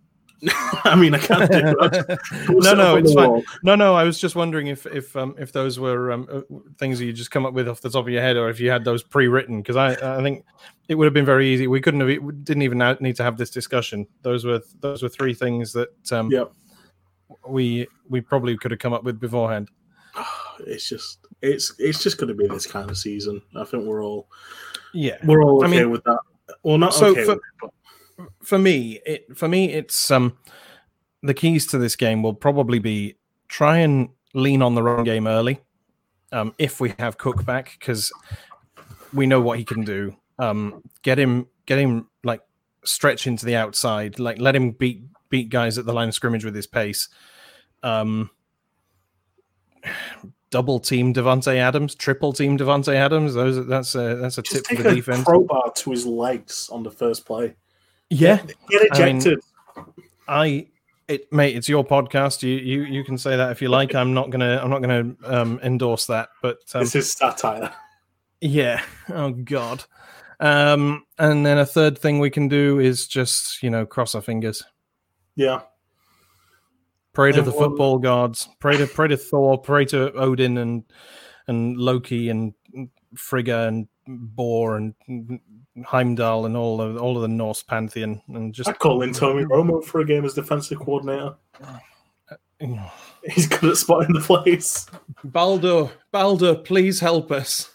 [0.84, 2.20] I mean, I can't do that.
[2.50, 3.30] no, no, it's fine.
[3.30, 3.44] Wall.
[3.64, 6.42] No, no, I was just wondering if if um, if those were um, uh,
[6.78, 8.60] things that you just come up with off the top of your head, or if
[8.60, 9.62] you had those pre-written.
[9.62, 10.44] Because I I think
[10.90, 11.68] it would have been very easy.
[11.68, 14.06] We couldn't have, we didn't even need to have this discussion.
[14.22, 16.52] Those were those were three things that um, yep.
[17.48, 19.70] we we probably could have come up with beforehand.
[20.68, 23.42] It's just it's it's just going to be this kind of season.
[23.56, 24.30] I think we're all
[24.94, 26.20] yeah, we're all okay I mean, with that.
[26.64, 27.40] Well, not so okay for,
[28.42, 30.38] for me, it for me it's um
[31.22, 33.16] the keys to this game will probably be
[33.48, 35.62] try and lean on the run game early.
[36.32, 38.12] Um, if we have Cook back, because
[39.14, 40.16] we know what he can do.
[40.40, 42.42] Um, get him, get him like
[42.84, 46.44] stretch into the outside, like let him beat beat guys at the line of scrimmage
[46.44, 47.08] with his pace.
[47.84, 48.30] Um,
[50.54, 53.34] double team Davante Adams, triple team Davante Adams.
[53.34, 55.24] Those that's a that's a Just tip for the a defense.
[55.26, 57.56] crowbar to his legs on the first play.
[58.12, 58.38] yeah,
[58.70, 59.40] Get I mean, ejected.
[60.28, 60.68] I
[61.08, 62.44] it mate, it's your podcast.
[62.44, 63.96] You you you can say that if you like.
[63.96, 66.30] I'm not gonna I'm not gonna um, endorse that.
[66.44, 67.74] But um, this is satire.
[68.40, 69.84] yeah, oh god.
[70.40, 74.22] Um, and then a third thing we can do is just you know cross our
[74.22, 74.64] fingers.
[75.36, 75.62] Yeah.
[77.14, 78.50] Pray to the football gods.
[78.60, 79.58] Pray to pray to Thor.
[79.58, 80.84] Pray to Odin and
[81.48, 82.54] and Loki and
[83.16, 84.94] Frigga and Bor and
[85.86, 89.44] Heimdall and all of all of the Norse pantheon and just I call in Tommy
[89.44, 91.36] Romo for a game as defensive coordinator.
[93.30, 94.88] He's good at spotting the plays.
[95.24, 97.70] Baldur, Baldur, please help us.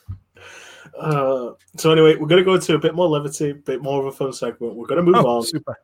[0.98, 4.00] Uh, so anyway, we're going to go into a bit more levity, a bit more
[4.00, 4.74] of a fun segment.
[4.74, 5.42] We're going to move Oh, on.
[5.44, 5.78] super.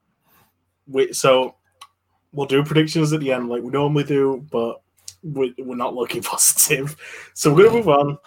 [0.87, 1.55] We, so
[2.35, 4.83] we'll do predictions at the end, like we normally do, but
[5.23, 6.97] we, we're not looking positive.
[7.35, 8.19] So we're going to move on.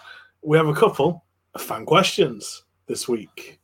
[0.42, 3.60] We have a couple of fan questions this week.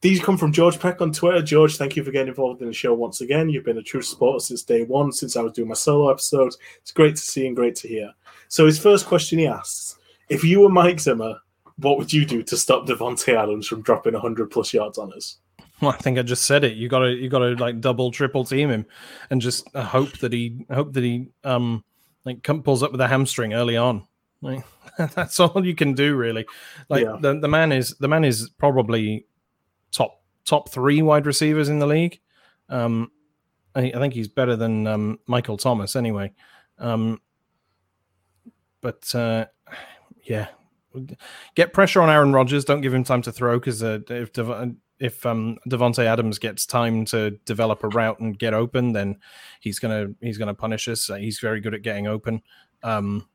[0.00, 1.42] These come from George Peck on Twitter.
[1.42, 3.48] George, thank you for getting involved in the show once again.
[3.48, 6.58] You've been a true supporter since day one, since I was doing my solo episodes.
[6.80, 8.10] It's great to see and great to hear.
[8.48, 9.96] So his first question he asks:
[10.28, 11.38] If you were Mike Zimmer,
[11.76, 15.38] what would you do to stop Davante Adams from dropping 100 plus yards on us?
[15.82, 16.76] Well, I think I just said it.
[16.76, 18.86] You gotta you gotta like double, triple team him,
[19.28, 21.84] and just uh, hope that he hope that he um
[22.24, 24.06] like pulls up with a hamstring early on.
[24.40, 24.64] Like
[25.14, 26.46] that's all you can do really.
[26.88, 27.16] Like Yeah.
[27.20, 29.26] the, the man is the man is probably
[29.90, 32.20] top top three wide receivers in the league.
[32.68, 33.10] Um,
[33.74, 36.32] I, I think he's better than um, Michael Thomas anyway.
[36.78, 37.20] Um,
[38.80, 39.46] but uh,
[40.24, 40.48] yeah,
[41.54, 42.64] get pressure on Aaron Rodgers.
[42.64, 46.64] Don't give him time to throw because uh, if Dev- if um, Davante Adams gets
[46.64, 49.18] time to develop a route and get open, then
[49.60, 51.10] he's gonna he's gonna punish us.
[51.10, 52.42] Uh, he's very good at getting open.
[52.82, 53.28] Um,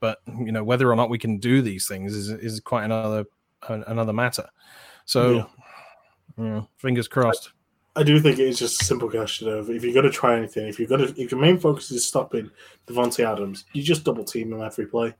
[0.00, 3.24] but you know whether or not we can do these things is is quite another
[3.68, 4.48] another matter.
[5.04, 5.46] So, Yeah.
[6.38, 7.52] you know, fingers crossed.
[7.96, 10.36] I do think it is just a simple question of if you're going to try
[10.36, 12.50] anything, if you're going to, if your main focus is stopping
[12.86, 15.14] Davante Adams, you just double team him every play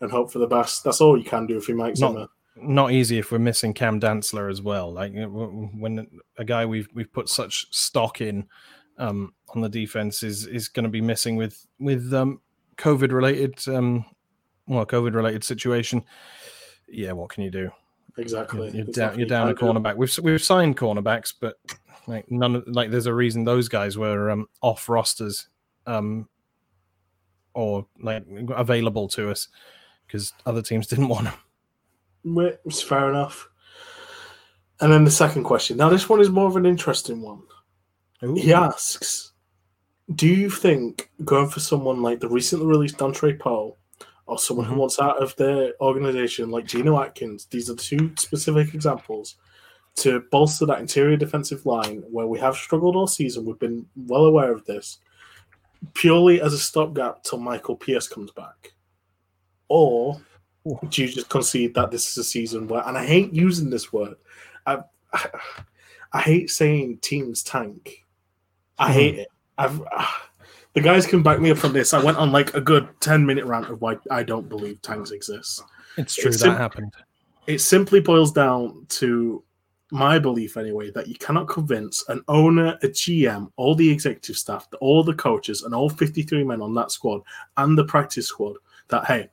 [0.00, 0.82] and hope for the best.
[0.82, 2.26] That's all you can do if you Mike Zimmer.
[2.56, 4.92] Not easy if we're missing Cam Dantzler as well.
[4.92, 6.06] Like when
[6.38, 8.46] a guy we've we've put such stock in
[8.98, 12.40] um, on the defense is is going to be missing with with um,
[12.78, 14.04] COVID related um,
[14.66, 16.04] well COVID related situation.
[16.88, 17.70] Yeah, what can you do?
[18.18, 18.70] Exactly.
[18.72, 19.96] You're, There's down, you're down a cornerback.
[19.96, 21.56] We've we've signed cornerbacks, but
[22.06, 25.48] like none of like there's a reason those guys were um, off rosters,
[25.86, 26.28] um,
[27.54, 29.48] or like available to us
[30.06, 31.34] because other teams didn't want them.
[32.26, 33.48] It's fair enough.
[34.80, 35.76] And then the second question.
[35.76, 37.42] Now, this one is more of an interesting one.
[38.20, 39.32] He asks,
[40.14, 43.76] "Do you think going for someone like the recently released Dontari Poe,
[44.26, 44.70] or someone Mhm.
[44.70, 47.46] who wants out of their organization like Geno Atkins?
[47.46, 49.36] These are two specific examples
[49.96, 53.44] to bolster that interior defensive line where we have struggled all season.
[53.46, 54.98] We've been well aware of this,
[55.94, 58.74] purely as a stopgap till Michael Pierce comes back,
[59.68, 60.20] or
[60.88, 62.86] do you just concede that this is a season where?
[62.86, 64.16] And I hate using this word.
[64.66, 64.78] I
[66.12, 68.04] I hate saying teams tank.
[68.78, 68.92] I Mhm.
[68.94, 69.28] hate it.
[69.58, 70.28] I've ah,
[70.74, 71.94] the guys can back me up from this.
[71.94, 75.10] I went on like a good ten minute rant of why I don't believe tanks
[75.10, 75.62] exist.
[75.96, 76.92] It's true It's that happened.
[77.46, 79.42] It simply boils down to
[79.92, 84.66] my belief anyway that you cannot convince an owner, a GM, all the executive staff,
[84.80, 87.22] all the coaches, and all 53 men on that squad
[87.56, 88.56] and the practice squad
[88.88, 89.28] that hey,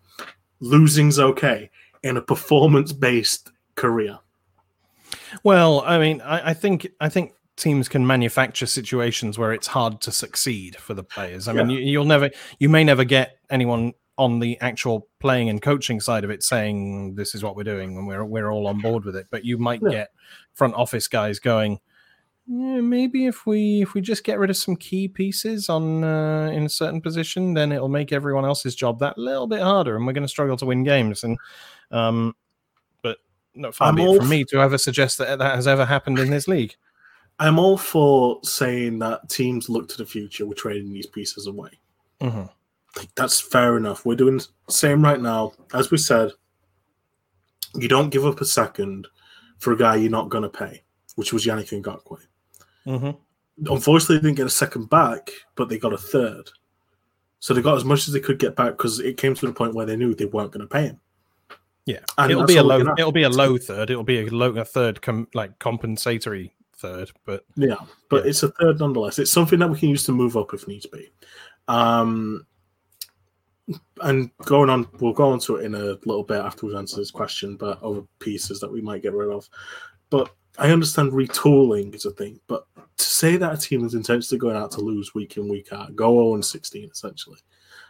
[0.64, 1.70] losing's okay
[2.02, 4.20] in a performance based career.
[5.44, 10.02] Well, I mean, I, I think I think teams can manufacture situations where it's hard
[10.02, 11.48] to succeed for the players.
[11.48, 15.62] I mean, you, you'll never, you may never get anyone on the actual playing and
[15.62, 18.80] coaching side of it saying this is what we're doing and we're we're all on
[18.80, 19.28] board with it.
[19.32, 19.90] But you might Yeah.
[19.90, 20.12] get
[20.54, 21.80] front office guys going.
[22.46, 26.50] Yeah, maybe if we if we just get rid of some key pieces on uh,
[26.54, 30.06] in a certain position, then it'll make everyone else's job that little bit harder, and
[30.06, 31.24] we're going to struggle to win games.
[31.24, 31.38] And
[31.92, 32.36] um,
[33.02, 33.20] but
[33.56, 36.30] no, far be it from me to ever suggest that that has ever happened in
[36.30, 36.76] this league.
[37.40, 40.46] I'm all for saying that teams look to the future.
[40.46, 41.70] We're trading these pieces away.
[42.22, 42.50] Mhm.
[42.98, 44.06] Like, that's fair enough.
[44.06, 45.54] We're doing the same right now.
[45.74, 46.32] As we said,
[47.74, 49.08] you don't give up a second
[49.58, 50.84] for a guy you're not going to pay,
[51.16, 52.20] which was Yannick Ngakoue.
[52.86, 53.18] Mhm.
[53.68, 56.50] Unfortunately, they didn't get a second back, but they got a third.
[57.40, 59.54] So they got as much as they could get back because it came to the
[59.54, 61.00] point where they knew they weren't going to pay him.
[61.86, 62.80] Yeah, And it'll be a low.
[62.98, 63.90] It'll be a low third.
[63.90, 67.12] It'll be a low a third, com, like compensatory third.
[67.26, 67.76] But Yeah,
[68.10, 68.30] but Yeah.
[68.30, 69.20] it's a third nonetheless.
[69.20, 71.10] It's something that we can use to move up if needs be.
[71.68, 72.46] Um,
[74.02, 77.02] and going on, we'll go on to it in a little bit after we've answered
[77.02, 79.50] this question, but other pieces that we might get rid of.
[80.10, 84.40] But I understand retooling is a thing, but to say that a team is intentionally
[84.40, 87.40] going out to lose week in, week out, go 0 and 16 essentially,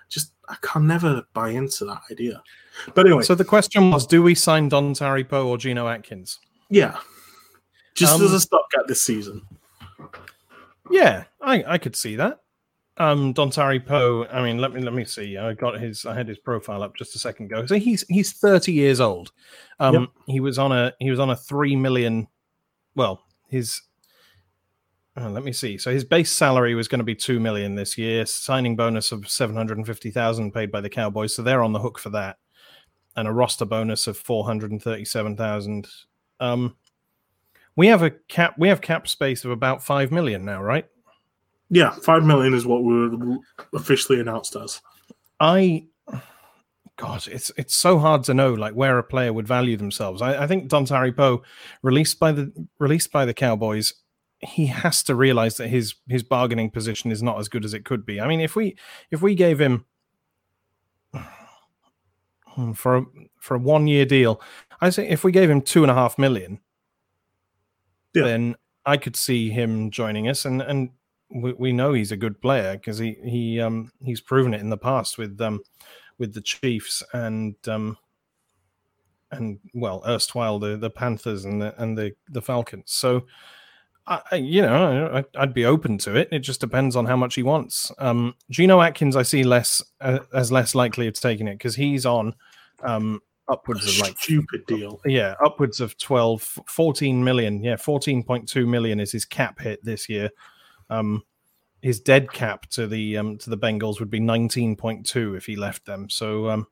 [0.09, 2.41] just I can never buy into that idea.
[2.93, 3.23] But anyway.
[3.23, 6.39] So the question was do we sign Don Poe or Geno Atkins?
[6.69, 6.97] Yeah.
[7.95, 9.41] Just um, as a stopgap this season.
[10.89, 12.39] Yeah, I, I could see that.
[12.97, 14.27] Um, Dontari Poe.
[14.31, 15.37] I mean, let me let me see.
[15.37, 16.05] I got his.
[16.05, 17.65] I had his profile up just a second ago.
[17.65, 19.31] So he's he's thirty years old.
[19.79, 20.09] Um, yep.
[20.27, 22.27] he was on a he was on a three million.
[22.95, 23.81] Well, his.
[25.15, 25.77] Uh, let me see.
[25.77, 28.25] So his base salary was going to be two million this year.
[28.25, 31.35] Signing bonus of seven hundred and fifty thousand paid by the Cowboys.
[31.35, 32.37] So they're on the hook for that,
[33.15, 35.87] and a roster bonus of four hundred and thirty-seven thousand.
[36.39, 36.75] Um,
[37.75, 38.55] we have a cap.
[38.57, 40.87] We have cap space of about five million now, right?
[41.69, 43.37] Yeah, five million is what we were
[43.73, 44.81] officially announced as.
[45.39, 45.85] I,
[46.97, 50.21] God, it's it's so hard to know like where a player would value themselves.
[50.21, 51.41] I, I think Dontari Poe,
[51.81, 53.93] released by the released by the Cowboys,
[54.39, 57.83] he has to realize that his his bargaining position is not as good as it
[57.83, 58.21] could be.
[58.21, 58.75] I mean, if we
[59.09, 59.85] if we gave him
[62.75, 63.05] for a
[63.39, 64.39] for a one year deal,
[64.79, 66.59] I say if we gave him two and a half million,
[68.13, 68.23] yeah.
[68.23, 70.91] then I could see him joining us and and
[71.33, 74.69] we, we know he's a good player because he he um he's proven it in
[74.69, 75.61] the past with um
[76.17, 77.97] with the Chiefs and um
[79.31, 82.91] and well erstwhile the the Panthers and the and the the Falcons.
[82.91, 83.25] So.
[84.05, 86.27] I, you know, I'd be open to it.
[86.29, 87.89] It just depends on how much he wants.
[87.99, 92.05] Um, Geno Atkins, I see less uh, as less likely of taking it because he's
[92.05, 92.35] on
[92.83, 94.99] um, upwards of like stupid deal.
[95.05, 97.63] Yeah, upwards of 12, 14 million.
[97.63, 100.29] Yeah, 14.2 million is his cap hit this year.
[100.89, 101.23] Um,
[101.83, 105.85] his dead cap to the um, to the Bengals would be 19.2 if he left
[105.85, 106.09] them.
[106.09, 106.65] So um,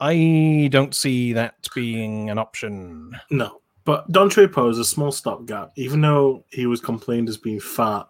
[0.00, 3.14] I don't see that being an option.
[3.30, 7.60] No, but Dontari Poe is a small stopgap, even though he was complained as being
[7.60, 8.06] fat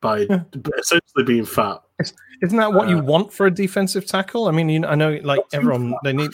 [0.00, 0.26] by
[0.78, 1.82] essentially being fat.
[2.42, 4.48] Isn't that what uh, you want for a defensive tackle?
[4.48, 6.30] I mean, you know, I know like everyone they need.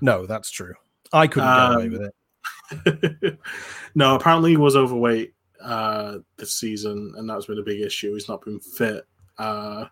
[0.00, 0.74] No, that's true.
[1.12, 3.38] I couldn't um, get away with it.
[3.94, 5.35] no, apparently he was overweight
[5.66, 8.14] uh, this season, and that's been a big issue.
[8.14, 9.04] He's not been fit.
[9.36, 9.86] Uh,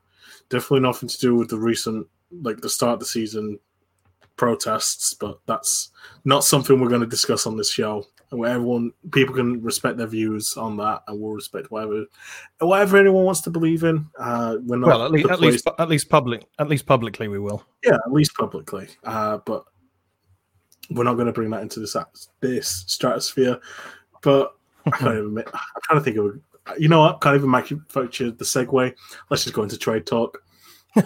[0.48, 2.06] definitely nothing to do with the recent,
[2.42, 3.58] like the start of the season
[4.36, 5.90] protests, but that's
[6.24, 8.06] not something we're going to discuss on this show.
[8.30, 12.04] Where everyone, people can respect their views on that, and we'll respect whatever,
[12.58, 14.06] whatever anyone wants to believe in.
[14.18, 17.38] Uh, we're not well, at least, at least, at least public, at least publicly, we
[17.38, 17.64] will.
[17.84, 18.88] Yeah, at least publicly.
[19.04, 19.64] Uh, but
[20.90, 21.96] we're not going to bring that into this
[22.40, 23.60] this stratosphere.
[24.22, 25.38] But I can't even.
[25.38, 26.26] I'm trying to think of.
[26.26, 27.20] A, you know what?
[27.20, 28.94] Can't even manufacture the segue.
[29.30, 30.42] Let's just go into trade talk.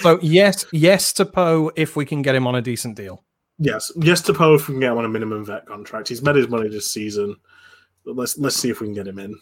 [0.00, 3.24] so yes, yes to Poe if we can get him on a decent deal.
[3.58, 6.08] Yes, yes to Poe if we can get him on a minimum vet contract.
[6.08, 7.36] He's made his money this season.
[8.04, 9.38] Let's let's see if we can get him in.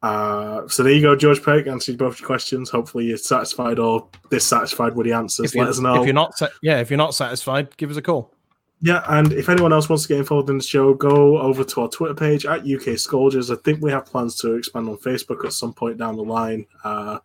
[0.00, 2.70] Uh, so there you go, George Peck answered both your questions.
[2.70, 5.54] Hopefully you're satisfied or dissatisfied with the answers.
[5.56, 6.00] Let us know.
[6.00, 8.32] If you're not, yeah, if you're not satisfied, give us a call.
[8.80, 11.80] Yeah, and if anyone else wants to get involved in the show, go over to
[11.80, 13.50] our Twitter page at UK Scourgers.
[13.50, 16.64] I think we have plans to expand on Facebook at some point down the line.
[16.84, 17.18] Uh,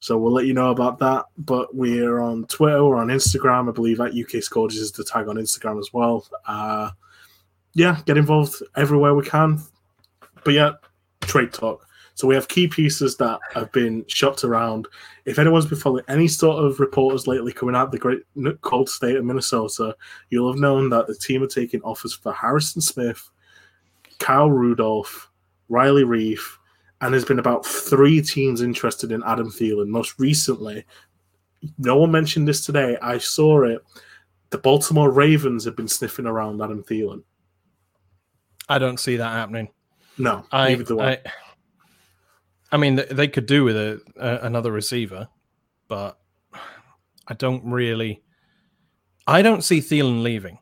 [0.00, 1.26] so we'll let you know about that.
[1.36, 3.68] But we're on Twitter, or on Instagram.
[3.68, 6.26] I believe at UK Scourgers is the tag on Instagram as well.
[6.46, 6.90] Uh,
[7.74, 9.60] yeah, get involved everywhere we can.
[10.42, 10.72] But yeah,
[11.22, 11.87] trade talk.
[12.18, 14.88] So we have key pieces that have been shopped around.
[15.24, 18.22] If anyone's been following any sort of reporters lately coming out of the great
[18.60, 19.94] cold state of Minnesota,
[20.28, 23.30] you'll have known that the team are taking offers for Harrison Smith,
[24.18, 25.30] Kyle Rudolph,
[25.68, 26.40] Riley Reiff,
[27.00, 29.86] and there's been about three teams interested in Adam Thielen.
[29.86, 30.84] Most recently,
[31.78, 32.96] no one mentioned this today.
[33.00, 33.80] I saw it.
[34.50, 37.22] The Baltimore Ravens have been sniffing around Adam Thielen.
[38.68, 39.68] I don't see that happening.
[40.18, 41.18] No, I, I, I
[42.76, 45.28] mean, they could do with a, a, another receiver,
[45.88, 46.18] but
[47.26, 48.22] I don't really.
[49.26, 50.58] I don't see Thielen leaving.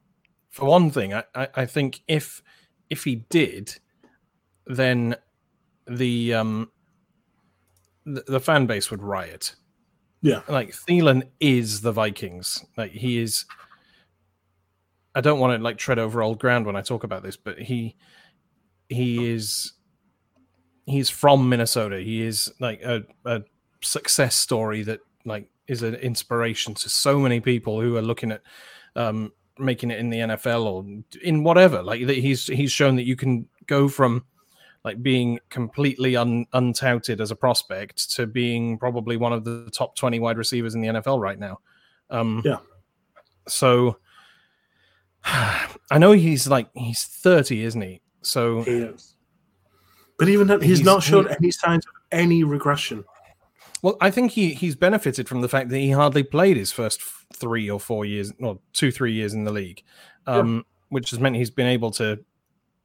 [0.51, 2.42] For one thing, I, I, I think if
[2.90, 3.77] if he did,
[4.67, 5.17] then
[5.87, 6.71] the um
[8.04, 9.54] the, the fan base would riot.
[10.23, 12.65] Yeah, like Thielen is the Vikings.
[12.77, 13.44] Like he is.
[15.15, 17.59] I don't want to like tread over old ground when I talk about this, but
[17.59, 17.96] he
[18.88, 19.73] he is
[20.87, 22.01] he's from Minnesota.
[22.01, 23.43] He is like a, a
[23.83, 28.43] success story that like is an inspiration to so many people who are looking at
[28.95, 30.85] um, making it in the NFL or
[31.23, 31.83] in whatever.
[31.83, 34.25] Like he's he's shown that you can go from
[34.85, 39.97] like being completely un, untouted as a prospect to being probably one of the top
[39.97, 41.59] 20 wide receivers in the NFL right now.
[42.09, 42.59] Um, Yeah.
[43.49, 43.99] So
[45.25, 48.01] I know he's like he's 30, isn't he?
[48.23, 49.15] So He is.
[50.19, 53.04] But even then, he's, He's- not shown any signs of any regression.
[53.83, 57.00] Well, I think he he's benefited from the fact that he hardly played his first
[57.35, 59.83] three or four years, or two three years in the league,
[60.27, 62.19] um, which has meant he's been able to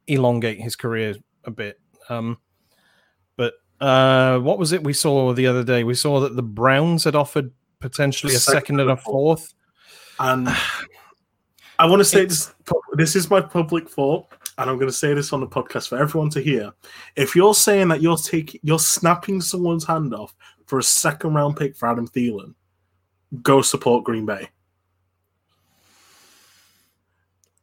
[0.06, 1.14] elongate his career
[1.44, 1.80] a bit.
[2.10, 2.36] Um,
[3.36, 5.82] but uh, what was it we saw the other day?
[5.82, 9.54] We saw that the Browns had offered potentially a Second and a fourth.
[10.20, 10.48] And
[11.78, 12.74] I want to say It's- this.
[12.94, 14.26] This is my public thought,
[14.58, 16.72] and I'm going to say this on the podcast for everyone to hear.
[17.16, 20.34] If you're saying that you're taking, you're snapping someone's hand off
[20.66, 22.54] for a second round pick for Adam Thielen,
[23.42, 24.48] go support Green Bay.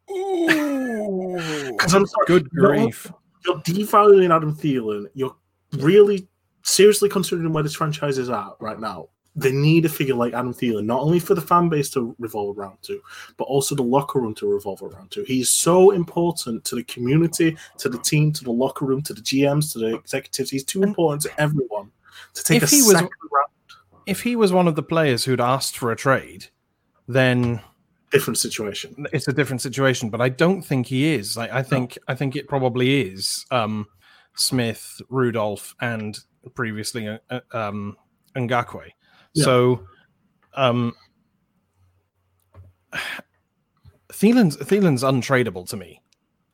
[0.07, 3.11] Because I'm sorry, Good you're- grief!
[3.45, 5.05] you're devaluing Adam Thielen.
[5.13, 5.35] You're
[5.77, 6.27] really
[6.63, 9.09] seriously considering where this franchise is at right now.
[9.39, 12.57] They need a figure like Adam Thielen, not only for the fan base to revolve
[12.57, 13.01] around to,
[13.37, 15.23] but also the locker room to revolve around to.
[15.23, 19.21] He's so important to the community, to the team, to the locker room, to the
[19.21, 20.49] GMs, to the executives.
[20.49, 21.91] He's too important to everyone
[22.33, 23.47] to take If a he was- second round.
[24.05, 26.47] If he was one of the players who'd asked for a trade,
[27.07, 27.61] then
[28.11, 29.05] Different situation.
[29.13, 30.09] it's a different situation.
[30.09, 31.37] But I don't think he is.
[31.37, 33.85] Like, I think I think it probably is um,
[34.35, 36.17] Smith, Rudolph, and
[36.55, 37.97] previously uh, uh, um,
[38.35, 38.89] Ngakoue.
[39.33, 39.45] Yeah.
[39.45, 39.87] So,
[40.55, 40.93] um,
[44.11, 46.01] Thielen's Thielen's untradeable to me.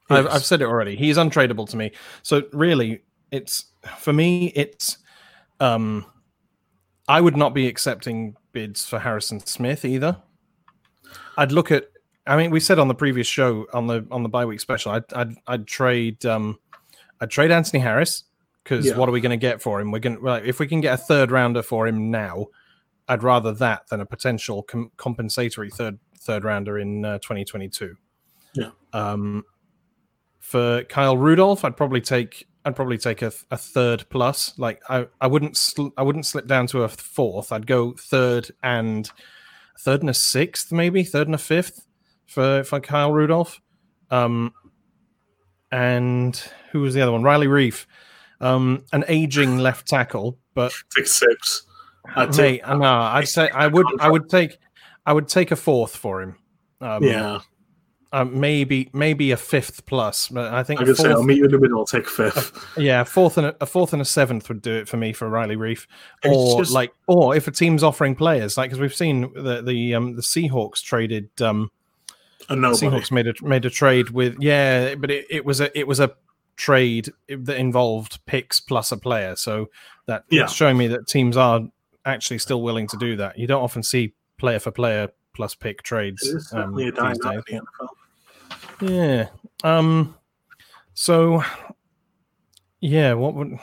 [0.09, 0.95] I've, I've said it already.
[0.95, 1.91] He's untradeable to me.
[2.21, 3.01] So really,
[3.31, 3.65] it's
[3.97, 4.51] for me.
[4.55, 4.97] It's
[5.59, 6.05] um,
[7.07, 10.17] I would not be accepting bids for Harrison Smith either.
[11.37, 11.85] I'd look at.
[12.27, 14.91] I mean, we said on the previous show on the on the bye week special,
[14.91, 16.59] I'd I'd, I'd trade um,
[17.21, 18.23] I'd trade Anthony Harris
[18.63, 18.97] because Yeah.
[18.97, 19.91] what are we going to get for him?
[19.91, 22.47] We're going to if we can get a third rounder for him now,
[23.07, 27.95] I'd rather that than a potential com- compensatory third third rounder in uh, 2022.
[28.55, 28.69] Yeah.
[28.93, 29.43] Um,
[30.39, 34.57] for Kyle Rudolph, I'd probably take I'd probably take a, a third plus.
[34.57, 37.51] Like I, I wouldn't sl- I wouldn't slip down to a fourth.
[37.51, 39.09] I'd go third and
[39.79, 41.85] third and a sixth, maybe third and a fifth
[42.25, 43.61] for for Kyle Rudolph.
[44.09, 44.53] Um,
[45.71, 46.35] and
[46.71, 47.23] who was the other one?
[47.23, 47.85] Riley Reiff,
[48.39, 51.65] um, an aging left tackle, but Take sips.
[52.15, 54.57] I'd hey, take- no, I'd say I would I would take
[55.05, 56.35] I would take a fourth for him.
[56.81, 57.39] Um, yeah.
[58.11, 61.45] uh, maybe maybe a fifth plus, but I think going to say, I'll meet you
[61.45, 61.79] in the middle.
[61.79, 62.51] I'll take fifth.
[62.77, 65.13] yeah, a fourth and a, a fourth and a seventh would do it for me
[65.13, 65.87] for Riley Reiff,
[66.25, 69.95] or just- like, or if a team's offering players, like because we've seen the the
[69.95, 71.71] um the Seahawks traded um
[72.49, 72.87] A nobody.
[72.87, 75.99] Seahawks made a made a trade with yeah, but it, it was a it was
[75.99, 76.13] a
[76.57, 79.69] trade that involved picks plus a player, so
[80.07, 80.45] that Yeah.
[80.47, 81.61] showing me that teams are
[82.05, 83.37] actually still willing to do that.
[83.37, 86.53] You don't often see player for player plus pick trades.
[86.53, 86.97] Um, a these days.
[87.01, 87.17] art
[87.49, 87.61] in the
[88.81, 88.89] NFL.
[88.89, 89.27] Yeah.
[89.63, 90.15] Um.
[90.93, 91.43] So.
[92.79, 93.13] Yeah.
[93.13, 93.57] What would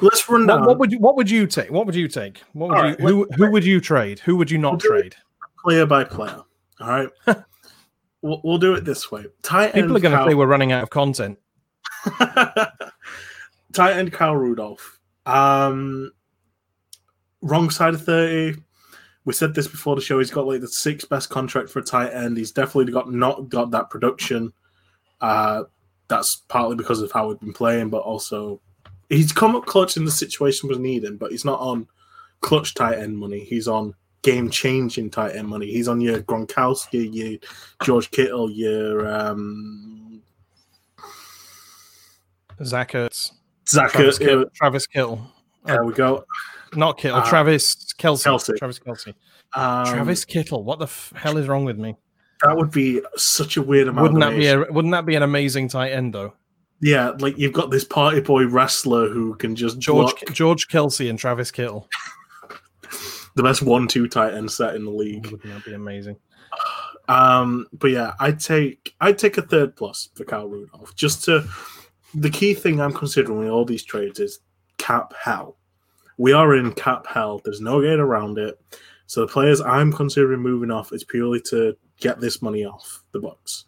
[0.00, 1.70] Let's run what, down what would you what would you take?
[1.70, 2.42] What would you take?
[2.52, 4.18] What would All you right, who who would you trade?
[4.20, 5.16] Who would you not We'll trade?
[5.62, 6.42] player by player.
[6.80, 7.08] All right.
[8.22, 9.24] we'll, we'll do it this way.
[9.42, 11.38] Tight People are going to say we're running out of content.
[13.72, 15.00] Tight end Kyle Rudolph.
[15.26, 16.12] Um,
[17.44, 18.56] wrong side of 30.
[19.24, 20.18] We said this before the show.
[20.18, 22.36] He's got like the sixth best contract for a tight end.
[22.36, 24.52] He's definitely got not got that production.
[25.20, 25.64] Uh,
[26.08, 28.60] that's partly because of how we've been playing, but also
[29.08, 31.86] he's come up clutch in the situation was needing, but he's not on
[32.40, 33.40] clutch tight end money.
[33.40, 35.70] He's on game changing tight end money.
[35.70, 37.38] He's on your Gronkowski, your
[37.82, 40.22] George Kittle, your um,
[42.62, 43.32] Zach Ertz,
[43.66, 43.92] Zach.
[43.92, 45.26] Travis, uh, Kittle, Travis Kittle,
[45.64, 46.24] there we go.
[46.76, 48.56] Not Kittle, Uh, Travis Kelsey, Kelce.
[48.56, 49.14] Travis Kelce,
[49.54, 50.64] Um, Travis Kittle.
[50.64, 51.96] What the f- hell is wrong with me?
[52.42, 54.02] That would be such a weird amount.
[54.14, 56.34] Wouldn't that be a wouldn't that be an amazing tight end though?
[56.80, 57.10] yeah?
[57.18, 61.18] Like you've got this party boy wrestler who can just George block George Kelce and
[61.18, 61.88] Travis Kittle.
[63.36, 65.26] the best one-two tight end set in the league.
[65.30, 66.16] Wouldn't that be amazing?
[67.08, 70.94] Um, but yeah, I take I take a third plus for Kyle Rudolph.
[70.96, 71.44] Just to
[72.14, 74.40] the key thing I'm considering with all these trades is
[74.78, 75.56] cap hell.
[76.16, 77.40] We are in cap hell.
[77.44, 78.60] There's no getting around it.
[79.06, 83.20] So the players I'm considering moving off is purely to get this money off the
[83.20, 83.66] Bucks.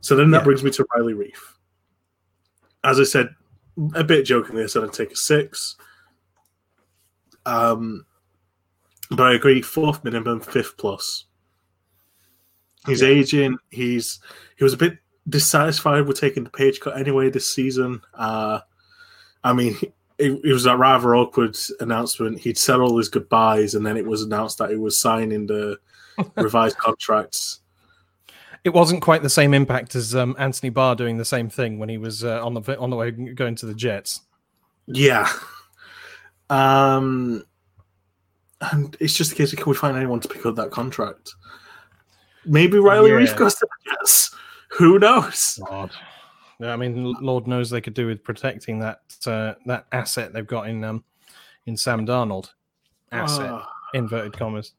[0.00, 0.44] So then that Yeah.
[0.44, 1.54] brings me to Riley Reiff.
[2.84, 3.34] As I said,
[3.94, 5.76] a bit jokingly, I said I'd take a six.
[7.44, 8.06] Um,
[9.10, 11.24] but I agree, fourth minimum, fifth plus.
[12.86, 13.58] He's aging.
[13.70, 14.20] He's
[14.56, 18.00] he was a bit dissatisfied with taking the page cut anyway this season.
[18.14, 18.60] Uh,
[19.42, 19.76] I mean,
[20.18, 22.40] it, it, was a rather awkward announcement.
[22.40, 25.78] He'd said all his goodbyes, and then it was announced that he was signing the
[26.36, 27.60] revised contracts.
[28.64, 31.88] It wasn't quite the same impact as um, Anthony Barr doing the same thing when
[31.88, 34.22] he was uh, on the on the way going to the Jets.
[34.86, 35.28] Yeah.
[36.50, 37.44] Um,
[38.60, 41.34] and it's just a case of can we find anyone to pick up that contract?
[42.44, 43.16] Maybe Riley yeah.
[43.16, 44.34] Reiff goes to the Jets.
[44.70, 45.60] Who knows?
[45.68, 45.90] God.
[46.60, 50.68] I mean, Lord knows they could do with protecting that uh, that asset they've got
[50.68, 51.04] in um,
[51.66, 52.50] in Sam Darnold.
[53.12, 53.62] Asset, uh,
[53.94, 54.72] inverted commas.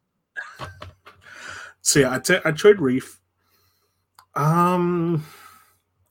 [1.87, 2.25] So yeah, I'd,
[2.57, 3.19] trade Reiff.
[4.35, 5.25] Um,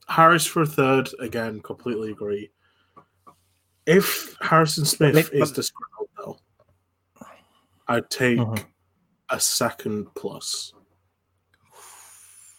[0.07, 1.61] Harris for a third again.
[1.61, 2.49] Completely agree.
[3.85, 5.69] If Harrison Smith but, is the
[6.17, 6.39] though,
[7.87, 8.55] I'd take uh-huh.
[9.29, 10.73] a second plus.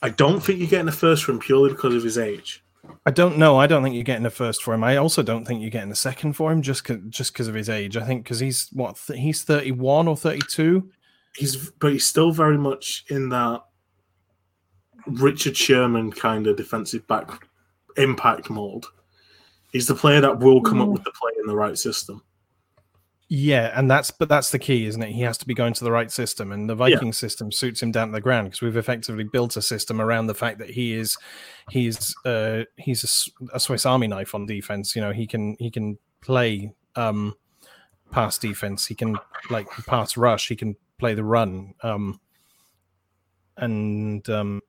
[0.01, 2.63] I don't think you're getting a first for him purely because of his age.
[3.09, 3.57] I don't know.
[3.57, 4.85] I don't think you're getting a first for him.
[4.85, 7.55] I also don't think you're getting a second for him just cause, just because of
[7.55, 7.97] his age.
[7.97, 10.91] I think because he's what th- he's 31 or 32.
[11.35, 13.63] He's but he's still very much in that
[15.07, 17.49] Richard Sherman kind of defensive back
[17.97, 18.89] impact mold.
[19.73, 20.83] He's the player that will come mm.
[20.83, 22.23] up with the play in the right system.
[23.31, 25.11] Yeah, and that's but that's the key, isn't it?
[25.11, 27.13] He has to be going to the right system, and the Viking yeah.
[27.13, 30.35] system suits him down to the ground because we've effectively built a system around the
[30.35, 31.19] fact that he is
[31.69, 34.97] he's uh, he's a, a, Swiss Army knife on defense.
[34.97, 37.35] You know, he can he can play um,
[38.11, 39.19] pass defense, he can
[39.51, 42.19] like pass rush, he can play the run, um,
[43.59, 44.63] and um,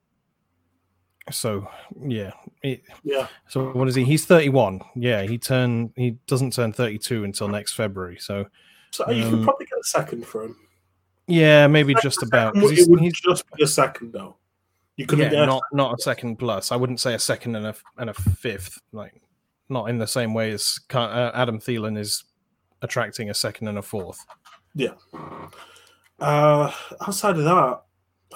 [1.30, 1.68] so
[2.00, 3.26] yeah, it, yeah.
[3.48, 4.04] So what is he?
[4.04, 4.80] He's thirty-one.
[4.94, 8.18] Yeah, he turn he doesn't turn thirty-two until next February.
[8.20, 8.46] So,
[8.90, 10.56] so um, you could probably get a second for him.
[11.26, 12.56] Yeah, maybe just about.
[12.56, 14.36] It would he's, just be a second though.
[14.96, 16.72] You couldn't yeah, not not a second plus.
[16.72, 18.80] I wouldn't say a second and a and a fifth.
[18.92, 19.20] Like
[19.68, 22.24] not in the same way as uh, Adam Thielen is
[22.82, 24.18] attracting a second and a fourth.
[24.74, 24.94] Yeah.
[26.18, 27.82] Uh, outside of that,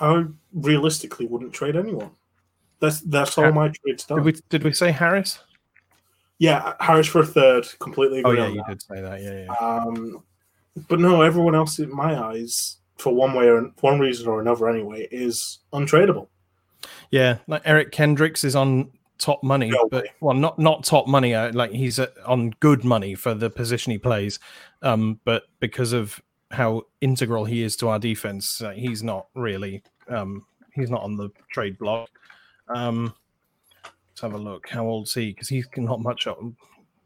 [0.00, 2.12] I realistically wouldn't trade anyone.
[2.84, 4.18] That's that's all my trades done.
[4.18, 5.38] Did we did we say Harris?
[6.38, 7.66] Yeah, Harris for a third.
[7.78, 8.22] Completely.
[8.24, 8.68] oh yeah, you that.
[8.68, 9.22] did say that.
[9.22, 9.66] Yeah, yeah.
[9.66, 10.22] Um,
[10.88, 14.68] but no, everyone else in my eyes, for one way or one reason or another,
[14.68, 16.28] anyway, is untradeable.
[17.10, 21.34] Yeah, like Eric Kendricks is on top money, no but well, not not top money.
[21.34, 24.38] Uh, like he's uh, on good money for the position he plays,
[24.82, 26.20] um, but because of
[26.50, 31.16] how integral he is to our defense, uh, he's not really um, he's not on
[31.16, 32.10] the trade block.
[32.68, 33.14] Um,
[34.10, 34.68] let's have a look.
[34.68, 35.30] How old is he?
[35.32, 36.26] Because he's not much.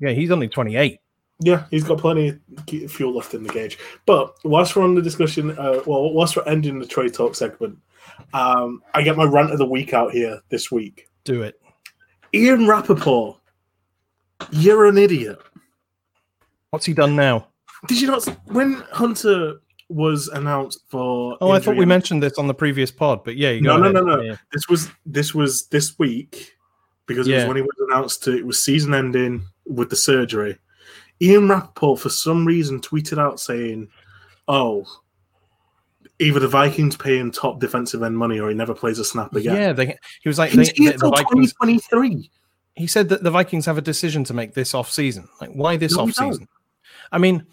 [0.00, 1.00] Yeah, he's only 28.
[1.40, 3.78] Yeah, he's got plenty of fuel left in the gauge.
[4.06, 7.78] But whilst we're on the discussion, uh, well, whilst we're ending the trade talk segment,
[8.34, 11.08] um, I get my rant of the week out here this week.
[11.24, 11.60] Do it.
[12.34, 13.38] Ian Rapoport,
[14.50, 15.38] you're an idiot.
[16.70, 17.48] What's he done now?
[17.86, 18.24] Did you not?
[18.46, 21.36] When Hunter was announced for.
[21.40, 24.02] Oh, I thought we mentioned this on the previous pod, but yeah, no, no, no,
[24.02, 24.36] no, yeah.
[24.52, 26.54] This was this was this week
[27.06, 27.38] because it yeah.
[27.38, 28.36] was when he was announced to.
[28.36, 30.58] It was season ending with the surgery.
[31.20, 33.88] Ian Rapoport, for some reason, tweeted out saying,
[34.46, 34.84] "Oh,
[36.18, 39.34] either the Vikings pay him top defensive end money, or he never plays a snap
[39.34, 41.52] again." Yeah, they, he was like, He's they, the, the Vikings.
[41.54, 42.30] 2023.
[42.74, 45.28] He said that the Vikings have a decision to make this off season.
[45.40, 46.46] Like, why this no, off season?
[47.10, 47.44] I mean,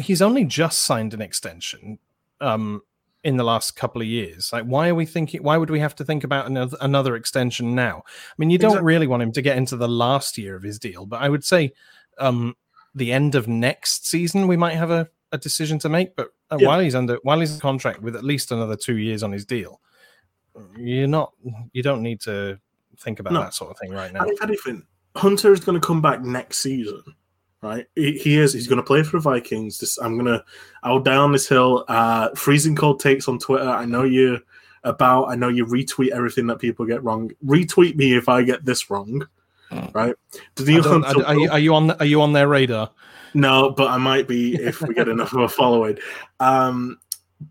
[0.00, 1.98] he's only just signed an extension
[2.40, 2.82] um,
[3.24, 4.52] in the last couple of years.
[4.52, 5.42] Like, why are we thinking?
[5.42, 8.02] Why would we have to think about another, another extension now?
[8.06, 8.86] I mean, you don't exactly.
[8.86, 11.44] really want him to get into the last year of his deal, but I would
[11.44, 11.72] say
[12.18, 12.56] um,
[12.94, 16.14] the end of next season we might have a, a decision to make.
[16.16, 16.68] But uh, yeah.
[16.68, 19.44] while he's under while he's in contract with at least another two years on his
[19.44, 19.80] deal,
[20.76, 21.32] you're not
[21.72, 22.58] you don't need to
[23.00, 23.40] think about no.
[23.40, 24.24] that sort of thing right now.
[24.24, 24.84] if anything,
[25.16, 27.02] Hunter is going to come back next season
[27.62, 27.86] right?
[27.94, 28.52] He, he is.
[28.52, 29.78] He's going to play for the Vikings.
[29.78, 30.44] This, I'm gonna.
[30.82, 31.84] I'll die on this hill.
[31.88, 33.68] Uh, freezing cold takes on Twitter.
[33.68, 34.40] I know you
[34.84, 35.26] about.
[35.26, 37.30] I know you retweet everything that people get wrong.
[37.44, 39.26] Retweet me if I get this wrong.
[39.92, 40.14] Right?
[40.54, 41.90] Daniil are, are, you, are you on?
[41.90, 42.90] Are you on their radar?
[43.34, 45.98] No, but I might be if we get enough of a following.
[46.40, 46.98] Um,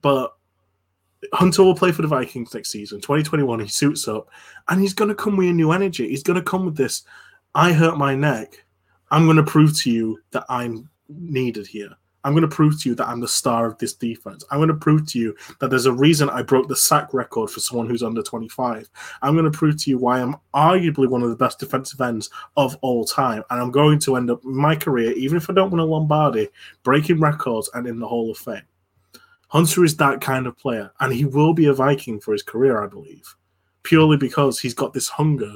[0.01, 0.33] but
[1.33, 3.59] Hunter will play for the Vikings next season, 2021.
[3.59, 4.29] He suits up,
[4.67, 6.09] and he's going to come with a new energy.
[6.09, 7.03] He's going to come with this.
[7.53, 8.65] I hurt my neck
[9.11, 11.89] I'm going to prove to you that I'm needed here.
[12.23, 14.43] I'm going to prove to you that I'm the star of this defense.
[14.51, 17.49] I'm going to prove to you that there's a reason I broke the sack record
[17.49, 18.89] for someone who's under 25.
[19.21, 22.29] I'm going to prove to you why I'm arguably one of the best defensive ends
[22.57, 23.43] of all time.
[23.49, 26.49] And I'm going to end up my career, even if I don't win a Lombardi,
[26.83, 28.63] breaking records and in the Hall of Fame.
[29.47, 32.83] Hunter is that kind of player, and he will be a Viking for his career,
[32.83, 33.35] I believe,
[33.83, 35.53] purely because he's got this hunger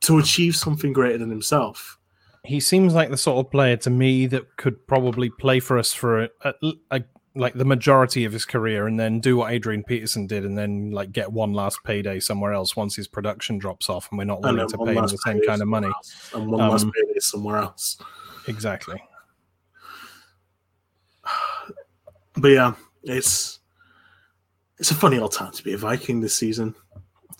[0.00, 1.98] to achieve something greater than himself.
[2.44, 5.92] He seems like the sort of player to me that could probably play for us
[5.92, 6.54] for a, a,
[6.90, 7.02] a
[7.34, 10.90] like the majority of his career and then do what Adrian Peterson did and then
[10.90, 14.42] like get one last payday somewhere else once his production drops off and we're not
[14.42, 15.86] willing to pay him the same kind of money.
[15.86, 16.30] Else.
[16.34, 17.98] And one um, last payday somewhere else.
[18.48, 19.02] Exactly.
[22.34, 22.72] But yeah,
[23.02, 23.60] it's
[24.78, 26.74] it's a funny old time to be a Viking this season.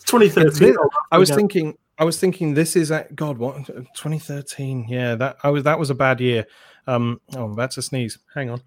[0.05, 0.75] 2013.
[1.11, 4.87] I was thinking I was thinking this is at God what 2013.
[4.89, 6.45] Yeah, that I was that was a bad year.
[6.87, 8.19] Um oh about to sneeze.
[8.33, 8.61] Hang on.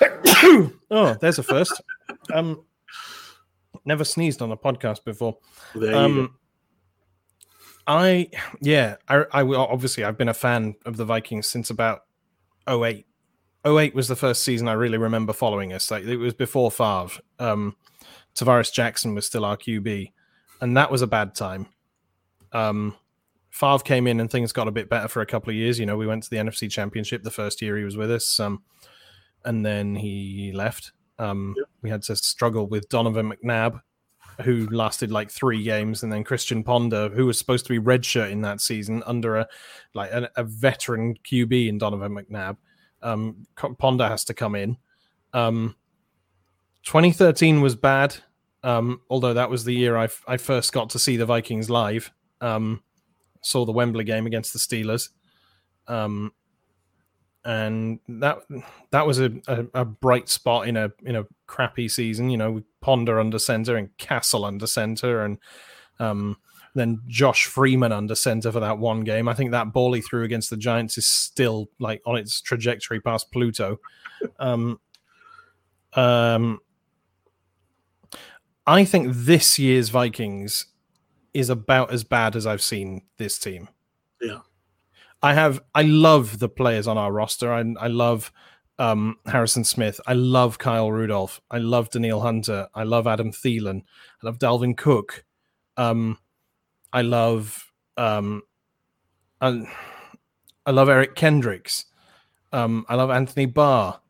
[0.90, 1.80] oh, there's a first.
[2.32, 2.64] Um,
[3.84, 5.38] never sneezed on a podcast before.
[5.74, 6.36] Um,
[7.86, 8.28] I
[8.60, 12.02] yeah, I, I obviously I've been a fan of the Vikings since about
[12.68, 13.06] 08.
[13.66, 15.90] 08 was the first season I really remember following us.
[15.90, 17.20] Like it was before Favre.
[17.38, 17.76] Um,
[18.34, 20.12] Tarvaris Jackson was still our QB,
[20.60, 21.66] and that was a bad time.
[22.52, 22.96] Um,
[23.50, 25.78] Favre came in and things got a bit better for a couple of years.
[25.78, 28.38] You know, we went to the NFC Championship the first year he was with us.
[28.38, 28.62] Um,
[29.44, 30.92] and then he left.
[31.18, 31.66] Um, yep.
[31.82, 33.80] We had to struggle with Donovan McNabb,
[34.42, 38.30] who lasted like three games, and then Christian Ponder, who was supposed to be redshirt
[38.30, 39.48] in that season under a
[39.94, 42.56] like a, a veteran QB in Donovan McNabb.
[43.02, 43.46] Um,
[43.78, 44.76] Ponder has to come in.
[45.32, 45.76] Um,
[46.84, 48.16] 2013 was bad,
[48.62, 52.10] um, although that was the year I, I first got to see the Vikings live.
[52.40, 52.82] Um,
[53.42, 55.08] saw the Wembley game against the Steelers.
[55.86, 56.32] Um,
[57.44, 58.38] and that
[58.90, 62.28] that was a, a, a, bright spot in a in a crappy season.
[62.28, 65.38] You know, Ponder under center and Cassel under center, and
[65.98, 66.36] um,
[66.74, 69.26] then Josh Freeman under center for that one game.
[69.26, 73.00] I think that ball he threw against the Giants is still like on its trajectory
[73.00, 73.78] past Pluto.
[74.38, 74.78] Um,
[75.94, 76.60] um,
[78.66, 80.66] I think this year's Vikings
[81.34, 83.68] is about as bad as I've seen this team.
[84.20, 84.40] Yeah.
[85.22, 87.52] I have I love the players on our roster.
[87.52, 88.32] I I love
[88.78, 90.00] um, Harrison Smith.
[90.06, 91.40] I love Kyle Rudolph.
[91.50, 92.68] I love Danielle Hunter.
[92.74, 93.82] I love Adam Thielen.
[94.22, 95.24] I love Dalvin Cook.
[95.76, 96.18] Um,
[96.92, 98.42] I love um,
[99.40, 99.62] I,
[100.64, 101.84] I love Eric Kendricks.
[102.52, 104.00] Um, I love Anthony Barr.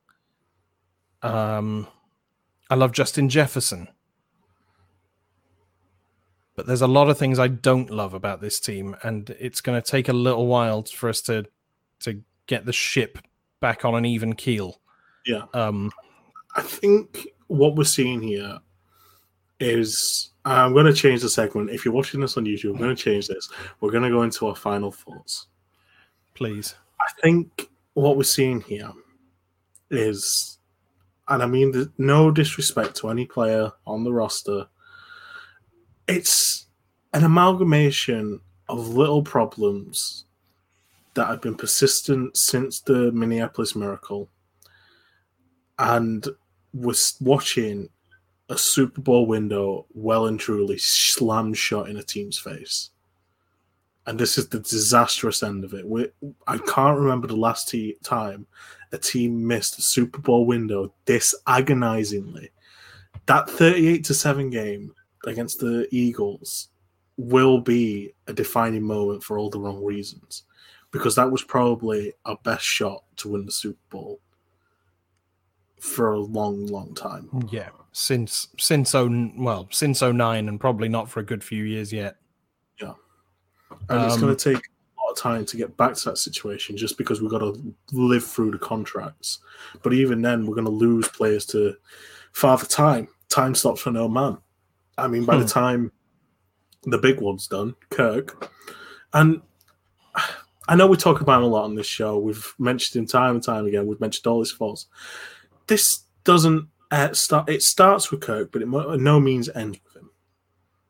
[1.23, 1.89] Um,
[2.71, 3.89] I love Justin Jefferson.
[6.61, 9.81] But there's a lot of things I don't love about this team, and it's going
[9.81, 11.47] to take a little while for us to
[12.01, 13.17] to get the ship
[13.61, 14.83] back on an even keel.
[15.25, 15.45] Yeah.
[15.55, 15.91] Um,
[16.55, 18.59] I think what we're seeing here
[19.59, 21.71] is I'm going to change the segment.
[21.71, 23.49] If you're watching this on YouTube, I'm going to change this.
[23.81, 25.47] We're going to go into our final thoughts.
[26.35, 26.75] Please.
[27.01, 28.93] I think what we're seeing here
[29.91, 30.59] is,
[31.27, 34.67] and I mean no disrespect to any player on the roster
[36.11, 36.67] it's
[37.13, 40.25] an amalgamation of little problems
[41.15, 44.29] that have been persistent since the Minneapolis Miracle.
[45.79, 46.27] And
[46.75, 47.89] was watching
[48.49, 52.91] a Super Bowl window well and truly slam shut in a team's face.
[54.07, 55.87] And this is the disastrous end of it.
[55.87, 56.09] we
[56.47, 58.47] I can't remember the last t- time
[58.93, 62.51] a team missed a Super Bowl window this agonizingly.
[63.27, 64.93] That 38 to 7 game
[65.27, 66.69] against the Eagles
[67.17, 70.45] will be a defining moment for all the wrong reasons
[70.91, 74.21] because that was probably our best shot to win the Super Bowl
[75.79, 77.29] for a long, long time.
[77.51, 81.93] Yeah, since since oh well since 09 and probably not for a good few years
[81.93, 82.17] yet.
[82.81, 82.95] Yeah,
[83.89, 86.19] and um, it's going to take a lot of time to get back to that
[86.19, 89.39] situation, just because we've got to live through the contracts.
[89.83, 91.75] But even then, we're going to lose players to
[92.33, 93.09] father time.
[93.29, 94.39] Time stops for no man.
[95.01, 95.43] I mean, by hmm.
[95.43, 95.93] the time
[96.85, 98.51] the big one's done, Kirk,
[99.13, 99.43] and
[100.69, 102.19] I know we talk about him a lot on this show.
[102.19, 103.87] We've mentioned him time and time again.
[103.87, 104.87] We've mentioned all his faults.
[105.67, 107.49] This doesn't uh, start.
[107.49, 110.11] It starts with Kirk, but it by no means ends with him.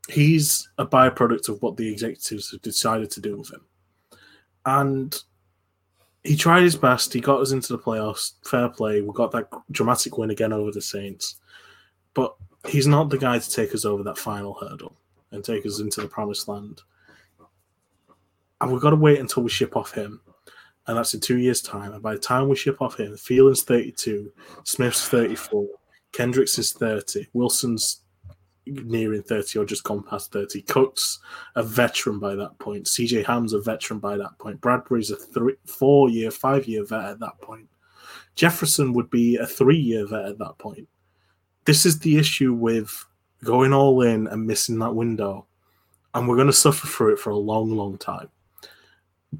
[0.08, 3.64] He's a byproduct of what the executives have decided to do with him,
[4.66, 5.16] and
[6.24, 7.12] he tried his best.
[7.12, 8.32] He got us into the playoffs.
[8.44, 9.00] Fair play.
[9.00, 11.36] We got that dramatic win again over the Saints,
[12.14, 12.34] but
[12.68, 14.96] he's not the guy to take us over that final hurdle
[15.32, 16.82] and take us into the promised land.
[18.60, 20.20] And we've got to wait until we ship off him.
[20.86, 21.92] And that's in two years' time.
[21.92, 24.32] And by the time we ship off him, Thielen's 32,
[24.64, 25.66] Smith's 34,
[26.12, 28.02] Kendricks is 30, Wilson's
[28.66, 30.62] nearing 30 or just gone past 30.
[30.62, 31.20] Cook's
[31.54, 32.86] a veteran by that point.
[32.86, 34.60] CJ Ham's a veteran by that point.
[34.60, 37.68] Bradbury's a three, four year, five year vet at that point.
[38.34, 40.88] Jefferson would be a three year vet at that point
[41.64, 43.04] this is the issue with
[43.44, 45.46] going all in and missing that window.
[46.14, 48.28] and we're going to suffer through it for a long, long time.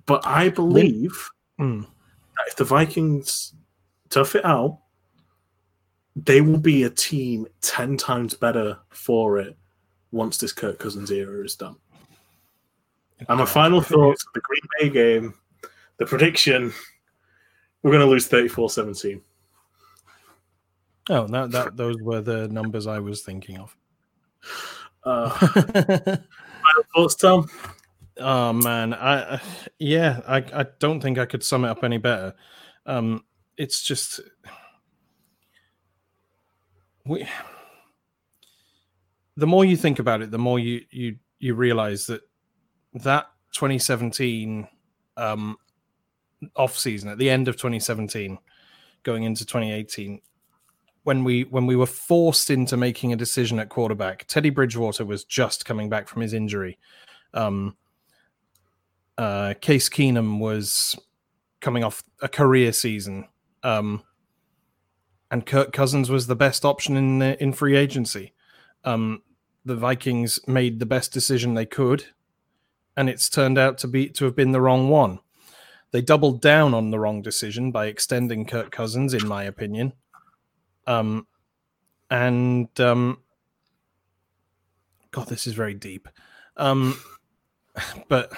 [0.07, 1.83] But I believe Mm.
[1.83, 3.55] that if the Vikings
[4.09, 4.79] tough it out,
[6.15, 9.57] they will be a team 10 times better for it
[10.13, 11.75] once this Kirk Cousins era is done.
[13.29, 15.35] And my final thoughts the Green Bay game,
[15.99, 16.73] the prediction
[17.83, 19.21] we're going to lose 34 17.
[21.11, 23.77] Oh, that, that those were the numbers I was thinking of.
[25.03, 27.49] Uh, final thoughts, Tom?
[28.19, 29.41] oh man, I I-
[29.81, 32.35] yeah, I I don't think I could sum it up any better.
[32.87, 33.25] Um,
[33.57, 34.21] it's just
[37.05, 37.27] we.
[39.37, 42.21] The more you think about it, the more you you you realize that
[42.95, 44.69] that 2017
[45.17, 45.57] um,
[46.55, 48.39] off season at the end of 2017,
[49.03, 50.21] going into 2018,
[51.11, 55.25] when we when we were forced into making a decision at quarterback, Teddy Bridgewater was
[55.25, 56.79] just coming back from his injury.
[57.35, 57.77] Um,
[59.19, 60.97] uh, Case Keenum was
[61.61, 63.27] coming off a career season,
[63.65, 64.05] um,
[65.33, 68.33] and Kirk Cousins was the best option in the, in free agency.
[68.85, 69.23] Um,
[69.65, 72.05] the Vikings made the best decision they could,
[72.97, 75.19] and it's turned out to be to have been the wrong one.
[75.91, 79.95] They doubled down on the wrong decision by extending Kirk Cousins, in my opinion.
[80.87, 81.27] Um,
[82.11, 83.19] and um,
[85.11, 86.09] God, this is very deep.
[86.57, 86.99] Um,
[88.09, 88.33] but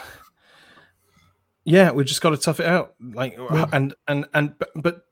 [1.64, 2.94] yeah, we just got to tough it out.
[3.00, 3.38] Like,
[3.72, 5.02] and and and but, but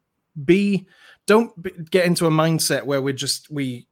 [0.44, 0.86] be
[1.26, 3.86] don't be, get into a mindset where we're just we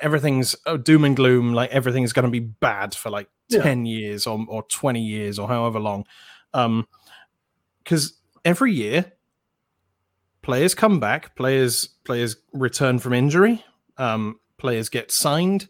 [0.00, 1.54] everything's oh, doom and gloom.
[1.54, 3.62] Like everything's going to be bad for like Yeah.
[3.62, 6.06] ten years or or twenty years or however long.
[6.52, 6.86] Um,
[7.82, 9.12] because every year
[10.46, 13.64] players come back, players players return from injury,
[13.98, 15.68] um, players get signed,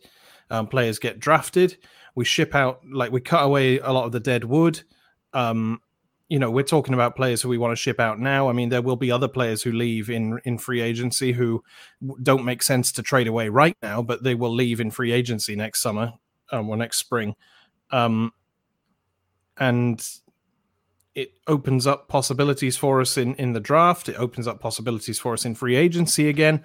[0.51, 1.79] um, players get drafted.
[2.15, 4.83] We ship out like we cut away a lot of the dead wood.
[5.33, 5.81] Um,
[6.29, 8.51] you know, we're talking about players who we want to ship out now.
[8.51, 11.63] I mean, there will be other players who leave in in free agency who
[12.23, 15.57] don't make sense to trade away right now, but they will leave in free agency
[15.57, 16.13] next summer
[16.53, 17.35] um, or next spring.
[17.91, 18.33] Um,
[19.57, 20.07] and
[21.17, 24.09] it opens up possibilities for us in in the draft.
[24.09, 26.63] It opens up possibilities for us in free agency again,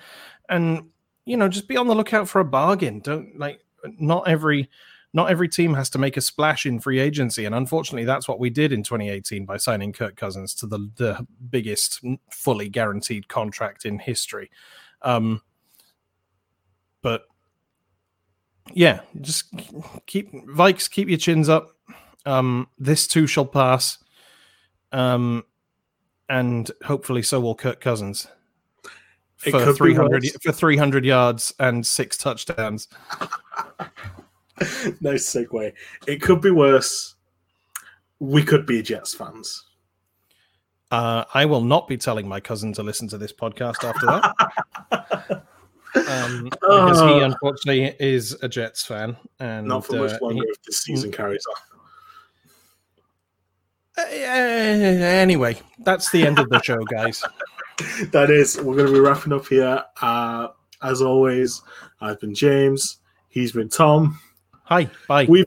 [0.49, 0.89] and
[1.26, 2.99] you know, just be on the lookout for a bargain.
[2.99, 3.62] Don't like
[3.97, 4.70] not every
[5.14, 8.39] not every team has to make a splash in free agency, and unfortunately, that's what
[8.39, 13.86] we did in 2018 by signing Kirk Cousins to the the biggest fully guaranteed contract
[13.86, 14.52] in history.
[15.02, 15.41] Um,
[17.02, 17.24] but
[18.74, 19.45] yeah, just
[20.08, 21.70] keep Vikes, keep your chins up.
[22.26, 23.97] Um, this too shall pass.
[24.92, 25.46] Um,
[26.30, 28.28] and hopefully so will Kirk Cousins
[29.38, 32.88] for 300 for 300 yards and six touchdowns.
[35.02, 35.74] nice segue.
[36.08, 37.16] It could be worse.
[38.20, 39.66] We could be Jets fans.
[40.92, 45.44] Uh, I will not be telling my cousin to listen to this podcast after that.
[46.10, 47.24] um, because he Oh.
[47.24, 51.12] unfortunately is a Jets fan, and Not for much uh, longer he- if this season
[51.12, 51.70] carries on.
[53.98, 57.24] Uh, anyway, that's the end of the show, guys.
[58.12, 59.84] that is, we're going to be wrapping up here.
[60.02, 60.50] Uh,
[60.82, 61.62] as always,
[62.00, 63.00] I've been James.
[63.30, 64.20] He's been Tom.
[64.64, 65.26] Hi, bye.
[65.28, 65.46] We've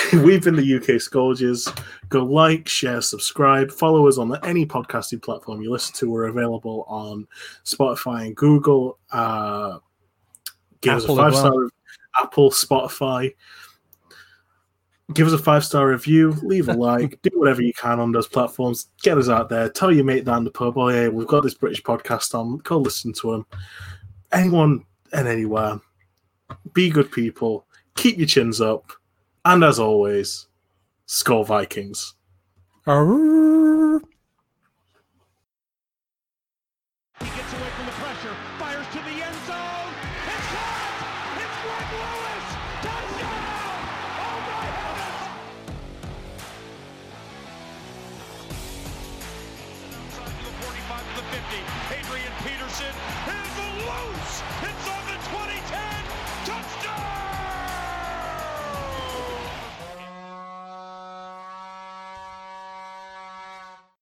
[0.12, 1.70] We've been the UK Scourges.
[2.08, 6.10] Go like, share, subscribe, follow us on any podcasting platform you listen to.
[6.10, 7.26] We're available on
[7.64, 8.98] Spotify and Google.
[9.10, 9.78] Uh,
[10.80, 11.68] give Apple us a five star
[12.22, 13.34] Apple, Spotify.
[15.12, 18.28] Give us a five star review, leave a like, do whatever you can on those
[18.28, 18.88] platforms.
[19.02, 19.68] Get us out there.
[19.68, 22.58] Tell your mate down the pub, oh yeah, we've got this British podcast on.
[22.58, 23.46] Go listen to them.
[24.32, 25.80] Anyone and anywhere.
[26.72, 27.66] Be good people.
[27.96, 28.92] Keep your chins up.
[29.44, 30.46] And as always,
[31.06, 32.14] Skol Vikings.
[32.86, 34.00] Arrrr.